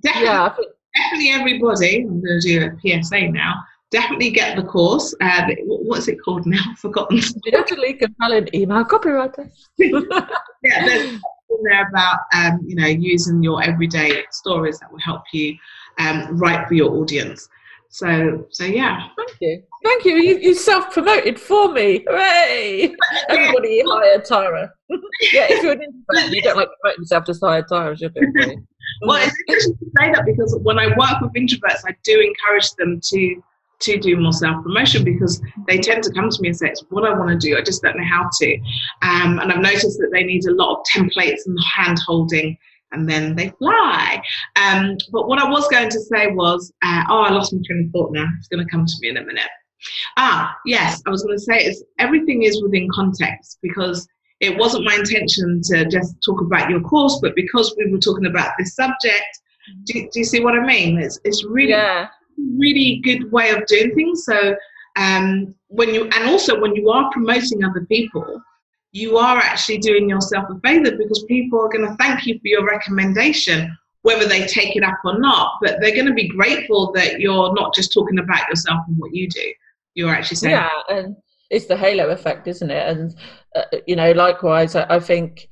definitely, 0.03 0.25
yeah. 0.25 0.55
definitely 0.97 1.31
everybody. 1.31 2.03
I'm 2.03 2.21
going 2.23 2.41
to 2.41 2.49
do 2.49 2.65
a 2.65 3.03
PSA 3.03 3.29
now. 3.29 3.63
Definitely 3.91 4.31
get 4.31 4.57
the 4.57 4.63
course. 4.63 5.15
Uh, 5.21 5.43
what's 5.65 6.07
it 6.09 6.19
called 6.25 6.47
now? 6.47 6.63
I've 6.71 6.79
forgotten. 6.79 7.21
Definitely 7.51 7.95
compelling 7.95 8.49
email 8.55 8.85
copywriter. 8.85 9.51
yeah, 9.79 10.85
there's 10.87 11.21
there 11.63 11.89
about 11.89 12.21
um, 12.35 12.61
you 12.65 12.77
know 12.77 12.87
using 12.87 13.43
your 13.43 13.63
everyday 13.63 14.25
stories 14.31 14.79
that 14.79 14.91
will 14.91 15.01
help 15.01 15.23
you 15.33 15.57
um, 15.99 16.39
write 16.39 16.67
for 16.69 16.75
your 16.75 16.91
audience. 16.97 17.49
So, 17.91 18.47
so 18.51 18.65
yeah. 18.65 19.09
Thank 19.17 19.37
you. 19.41 19.63
Thank 19.85 20.05
you. 20.05 20.15
You, 20.15 20.39
you 20.39 20.55
self 20.55 20.93
promoted 20.93 21.41
for 21.41 21.73
me. 21.73 22.05
Hooray! 22.09 22.95
Everybody 23.29 23.83
hire 23.85 24.21
Tara. 24.21 24.73
yeah, 25.33 25.47
if 25.51 25.63
you're 25.63 25.73
an 25.73 25.83
introvert, 25.83 26.33
you 26.33 26.41
don't 26.41 26.57
like 26.57 26.69
promoting 26.81 27.03
yourself, 27.03 27.27
just 27.27 27.45
hire 27.45 27.65
Tara. 27.69 27.97
She'll 27.97 28.11
do 28.11 28.21
it 28.23 28.59
well, 29.03 29.19
it's 29.23 29.37
interesting 29.49 29.77
to 29.79 29.87
say 29.99 30.13
that 30.13 30.25
because 30.25 30.57
when 30.63 30.79
I 30.79 30.87
work 30.89 31.21
with 31.21 31.33
introverts, 31.33 31.83
I 31.87 31.97
do 32.05 32.21
encourage 32.21 32.71
them 32.75 33.01
to 33.03 33.43
to 33.81 33.99
do 33.99 34.17
more 34.17 34.33
self 34.33 34.63
promotion 34.63 35.05
because 35.05 35.43
they 35.67 35.79
tend 35.79 36.03
to 36.05 36.13
come 36.13 36.29
to 36.31 36.43
me 36.43 36.49
and 36.49 36.57
say, 36.57 36.69
It's 36.69 36.85
what 36.91 37.05
I 37.05 37.19
want 37.19 37.31
to 37.31 37.49
do, 37.49 37.57
I 37.57 37.63
just 37.63 37.83
don't 37.83 37.97
know 37.97 38.05
how 38.05 38.29
to. 38.41 38.55
Um, 39.03 39.39
and 39.41 39.51
I've 39.51 39.59
noticed 39.59 39.99
that 39.99 40.11
they 40.13 40.23
need 40.23 40.45
a 40.47 40.53
lot 40.53 40.79
of 40.79 40.87
templates 40.95 41.47
and 41.47 41.59
hand 41.77 41.99
holding 42.07 42.57
and 42.93 43.09
then 43.09 43.37
they 43.37 43.51
fly. 43.59 44.23
Um, 44.57 44.97
but 45.13 45.29
what 45.29 45.39
I 45.39 45.49
was 45.49 45.69
going 45.69 45.89
to 45.89 46.01
say 46.01 46.29
was, 46.29 46.73
uh, 46.83 47.05
oh, 47.09 47.23
I 47.23 47.31
lost 47.31 47.53
my 47.53 47.61
train 47.65 47.87
of 47.87 47.93
thought 47.93 48.13
now. 48.13 48.27
It's 48.39 48.49
going 48.49 48.65
to 48.65 48.71
come 48.71 48.87
to 48.87 48.95
me 49.01 49.09
in 49.09 49.17
a 49.17 49.25
minute. 49.25 49.51
Ah, 50.17 50.57
yes, 50.67 51.03
I 51.07 51.11
was 51.11 51.23
going 51.23 51.37
to 51.37 51.43
say 51.43 51.65
is 51.65 51.85
everything 51.99 52.43
is 52.43 52.63
within 52.63 52.89
context 52.93 53.59
because 53.63 54.07
it 54.41 54.59
wasn't 54.59 54.85
my 54.85 54.95
intention 54.95 55.61
to 55.65 55.87
just 55.87 56.15
talk 56.25 56.41
about 56.41 56.71
your 56.71 56.81
course, 56.81 57.19
but 57.23 57.35
because 57.35 57.75
we 57.77 57.91
were 57.91 57.99
talking 57.99 58.27
about 58.27 58.53
this 58.59 58.75
subject, 58.75 59.41
do, 59.85 59.95
do 59.95 60.19
you 60.19 60.25
see 60.25 60.41
what 60.41 60.55
I 60.55 60.65
mean? 60.65 60.99
It's 60.99 61.19
it's 61.25 61.45
really 61.45 61.71
yeah. 61.71 62.09
really 62.59 63.01
good 63.05 63.31
way 63.31 63.51
of 63.51 63.65
doing 63.67 63.95
things. 63.95 64.25
So 64.25 64.57
um, 64.97 65.55
when 65.69 65.95
you 65.95 66.05
and 66.05 66.29
also 66.29 66.61
when 66.61 66.75
you 66.75 66.91
are 66.91 67.11
promoting 67.11 67.65
other 67.65 67.87
people, 67.87 68.43
you 68.93 69.19
are 69.19 69.39
actually 69.39 69.79
doing 69.79 70.09
yourself 70.09 70.47
a 70.51 70.59
favor 70.61 70.97
because 70.97 71.25
people 71.29 71.61
are 71.61 71.69
going 71.69 71.89
to 71.89 71.95
thank 71.97 72.27
you 72.27 72.35
for 72.35 72.47
your 72.47 72.67
recommendation, 72.67 73.77
whether 74.03 74.27
they 74.27 74.47
take 74.47 74.77
it 74.77 74.83
up 74.83 74.99
or 75.05 75.19
not. 75.19 75.59
But 75.63 75.77
they're 75.81 75.95
going 75.95 76.07
to 76.07 76.15
be 76.15 76.29
grateful 76.29 76.93
that 76.93 77.21
you're 77.21 77.53
not 77.55 77.75
just 77.75 77.93
talking 77.93 78.19
about 78.19 78.49
yourself 78.49 78.81
and 78.89 78.99
what 78.99 79.15
you 79.15 79.29
do. 79.29 79.53
You're 79.95 80.11
actually 80.11 80.39
saying, 80.39 80.53
yeah, 80.53 80.69
and 80.89 81.17
it's 81.51 81.67
the 81.67 81.77
halo 81.77 82.09
effect, 82.11 82.47
isn't 82.49 82.71
it? 82.71 82.89
And 82.89 83.15
uh, 83.55 83.63
you 83.87 83.97
know, 83.97 84.13
likewise, 84.13 84.75
I, 84.75 84.87
I 84.89 85.01
think 85.01 85.49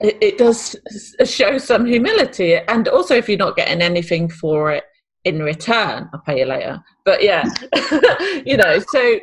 it, 0.00 0.38
does 0.38 0.76
show 1.24 1.58
some 1.58 1.86
humility, 1.86 2.56
and 2.56 2.88
also 2.88 3.14
if 3.14 3.28
you're 3.28 3.38
not 3.38 3.56
getting 3.56 3.80
anything 3.80 4.28
for 4.28 4.72
it 4.72 4.84
in 5.24 5.42
return, 5.42 6.08
I'll 6.12 6.20
pay 6.20 6.40
you 6.40 6.46
later. 6.46 6.82
But 7.04 7.22
yeah, 7.22 7.44
you 8.44 8.56
know, 8.56 8.78
so 8.88 9.18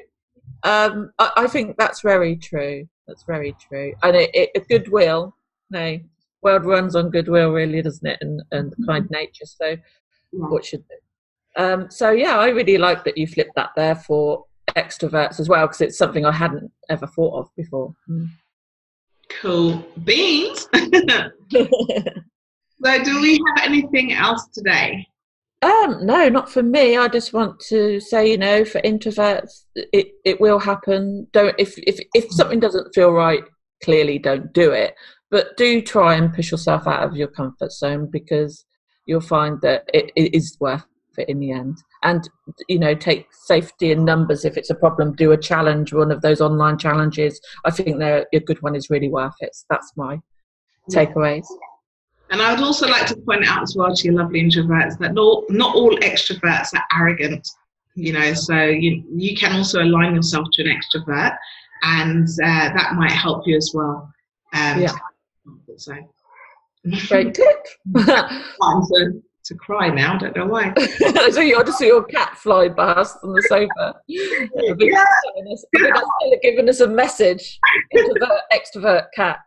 um, 0.64 1.12
I, 1.20 1.48
think 1.48 1.78
that's 1.78 2.02
very 2.02 2.36
true. 2.36 2.88
That's 3.08 3.24
very 3.24 3.56
true. 3.60 3.94
And 4.04 4.16
it, 4.16 4.30
it 4.34 4.68
goodwill, 4.70 5.36
no, 5.70 6.00
world 6.42 6.66
runs 6.66 6.96
on 6.96 7.10
goodwill, 7.10 7.52
really, 7.52 7.82
doesn't 7.82 8.08
it? 8.08 8.18
And, 8.22 8.42
and 8.52 8.72
mm-hmm. 8.72 8.86
kind 8.86 9.08
nature. 9.12 9.46
So, 9.46 9.66
yeah. 9.66 9.76
what 10.32 10.66
should 10.66 10.84
do? 10.88 11.64
Um, 11.64 11.92
so, 11.92 12.12
yeah, 12.12 12.38
I 12.38 12.50
really 12.50 12.78
like 12.78 13.04
that 13.04 13.18
you 13.18 13.28
flipped 13.28 13.56
that 13.56 13.72
there 13.76 13.96
for 13.96 14.46
extroverts 14.70 15.40
as 15.40 15.50
well, 15.50 15.68
because 15.68 15.82
it's 15.82 15.98
something 15.98 16.26
I 16.26 16.32
hadn't 16.32 16.72
ever 16.90 17.08
thought 17.08 17.40
of 17.40 17.50
before. 17.56 17.94
Mm. 18.10 18.30
Cool 19.42 19.86
beans. 20.04 20.68
so, 20.74 21.30
do 23.04 23.22
we 23.22 23.42
have 23.48 23.66
anything 23.66 24.14
else 24.14 24.48
today? 24.54 25.06
Um, 25.62 26.06
no, 26.06 26.28
not 26.28 26.52
for 26.52 26.64
me. 26.64 26.98
I 26.98 27.08
just 27.08 27.34
want 27.34 27.60
to 27.70 28.00
say, 28.00 28.32
you 28.32 28.38
know, 28.38 28.66
for 28.66 28.82
introverts, 28.82 29.66
it, 29.76 30.14
it 30.26 30.42
will 30.42 30.58
happen. 30.58 31.28
Don't 31.34 31.56
if 31.60 31.78
if 31.78 32.00
if 32.16 32.32
something 32.32 32.60
doesn't 32.60 32.94
feel 32.96 33.12
right, 33.12 33.44
clearly 33.84 34.18
don't 34.18 34.52
do 34.54 34.72
it. 34.72 34.96
But 35.30 35.56
do 35.58 35.82
try 35.82 36.16
and 36.16 36.34
push 36.34 36.52
yourself 36.52 36.88
out 36.88 37.04
of 37.04 37.16
your 37.16 37.28
comfort 37.28 37.72
zone 37.72 38.10
because 38.12 38.66
you'll 39.06 39.22
find 39.22 39.62
that 39.62 39.90
it, 39.94 40.12
it 40.16 40.36
is 40.36 40.58
worth 40.60 40.84
it 41.18 41.30
in 41.30 41.40
the 41.40 41.52
end. 41.52 41.78
And 42.02 42.28
you 42.68 42.80
know, 42.80 42.96
take 42.96 43.28
safety 43.32 43.92
in 43.92 44.04
numbers 44.04 44.46
if 44.46 44.58
it's 44.58 44.72
a 44.72 44.76
problem. 44.76 45.16
Do 45.16 45.32
a 45.32 45.38
challenge, 45.38 45.94
one 45.94 46.12
of 46.12 46.22
those 46.22 46.42
online 46.42 46.80
challenges. 46.80 47.40
I 47.66 47.72
think 47.72 48.00
they're 48.00 48.26
a 48.34 48.40
good 48.40 48.62
one 48.64 48.76
is 48.76 48.90
really 48.90 49.10
worth 49.10 49.36
it. 49.42 49.56
So 49.56 49.66
that's 49.70 49.94
my 49.96 50.20
takeaways. 50.90 51.46
And 52.32 52.42
I 52.42 52.54
would 52.54 52.64
also 52.64 52.88
like 52.88 53.06
to 53.08 53.16
point 53.18 53.46
out 53.46 53.62
as 53.62 53.76
well 53.76 53.94
to 53.94 54.04
your 54.06 54.14
lovely 54.14 54.42
introverts 54.42 54.98
that 55.00 55.14
not, 55.14 55.44
not 55.50 55.76
all 55.76 55.96
extroverts 55.98 56.70
are 56.74 56.84
arrogant, 56.98 57.46
you 57.96 58.14
know, 58.14 58.34
so 58.34 58.64
you, 58.64 59.04
you 59.14 59.36
can 59.36 59.54
also 59.54 59.84
align 59.84 60.16
yourself 60.16 60.48
to 60.54 60.64
an 60.64 60.70
extrovert 60.70 61.36
and 61.84 62.26
uh, 62.44 62.74
that 62.74 62.94
might 62.96 63.12
help 63.12 63.46
you 63.46 63.58
as 63.58 63.72
well. 63.74 64.12
Um, 64.54 64.82
yeah. 64.82 64.94
So. 65.78 65.96
Great 67.08 67.34
tip. 67.34 67.66
To, 67.96 69.22
to 69.46 69.56
cry 69.56 69.90
now, 69.90 70.16
I 70.16 70.18
don't 70.20 70.36
know 70.36 70.46
why. 70.46 70.74
so 71.32 71.42
you 71.42 71.58
ought 71.58 71.66
to 71.66 71.74
see 71.74 71.88
your 71.88 72.04
cat 72.04 72.38
fly 72.38 72.70
past 72.70 73.18
on 73.24 73.34
the 73.34 73.42
sofa. 73.42 74.00
Yeah. 74.08 74.46
Giving 74.78 74.94
us, 74.94 75.66
giving 76.44 76.70
us 76.70 76.80
a 76.82 76.88
message, 76.88 77.60
introvert, 77.92 78.42
extrovert 78.54 79.06
cat 79.16 79.40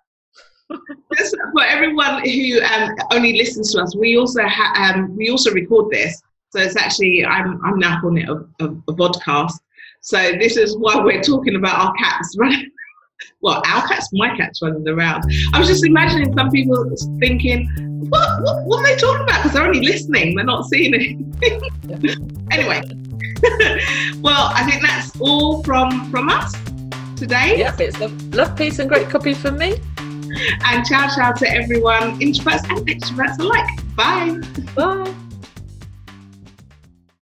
for 0.69 1.65
everyone 1.65 2.25
who 2.25 2.61
um, 2.63 2.95
only 3.13 3.35
listens 3.35 3.73
to 3.73 3.83
us, 3.83 3.95
we 3.97 4.17
also 4.17 4.43
ha- 4.45 4.95
um, 4.95 5.17
we 5.17 5.31
also 5.31 5.51
record 5.53 5.91
this. 5.91 6.23
So 6.51 6.61
it's 6.61 6.77
actually 6.77 7.25
I'm 7.25 7.65
I'm 7.65 7.79
now 7.79 8.01
calling 8.01 8.19
it 8.19 8.29
a, 8.29 8.65
a, 8.65 8.93
a. 8.93 9.49
So 10.01 10.19
this 10.39 10.57
is 10.57 10.77
why 10.77 11.01
we're 11.01 11.23
talking 11.23 11.57
about 11.57 11.79
our 11.79 11.93
cats 11.95 12.37
running. 12.39 12.71
Well, 13.41 13.63
our 13.67 13.87
cats, 13.87 14.11
my 14.13 14.37
cats 14.37 14.61
running 14.63 14.87
around. 14.89 15.25
I 15.53 15.59
was 15.59 15.69
just 15.69 15.85
imagining 15.85 16.35
some 16.35 16.51
people 16.51 16.85
thinking, 17.21 17.69
what, 18.11 18.43
what, 18.43 18.65
what 18.65 18.81
are 18.81 18.83
they 18.83 18.97
talking 18.97 19.23
about? 19.23 19.43
Because 19.43 19.53
they're 19.53 19.65
only 19.67 19.81
listening, 19.81 20.35
they're 20.35 20.45
not 20.45 20.67
seeing 20.67 20.93
it. 20.95 22.19
anyway, 22.51 22.83
well, 24.21 24.51
I 24.53 24.69
think 24.69 24.83
that's 24.83 25.19
all 25.21 25.63
from 25.63 26.11
from 26.11 26.29
us 26.29 26.55
today. 27.17 27.59
Yep, 27.59 27.81
it's 27.81 28.01
love, 28.01 28.35
love 28.35 28.57
peace, 28.57 28.79
and 28.79 28.89
great 28.89 29.09
copy 29.09 29.33
for 29.33 29.51
me. 29.51 29.79
And 30.65 30.85
ciao, 30.85 31.09
ciao 31.15 31.33
to 31.33 31.49
everyone, 31.49 32.19
introverts 32.21 32.69
and 32.69 32.87
extroverts 32.87 33.39
alike. 33.39 33.67
Bye. 33.97 34.41
Bye. 34.75 35.15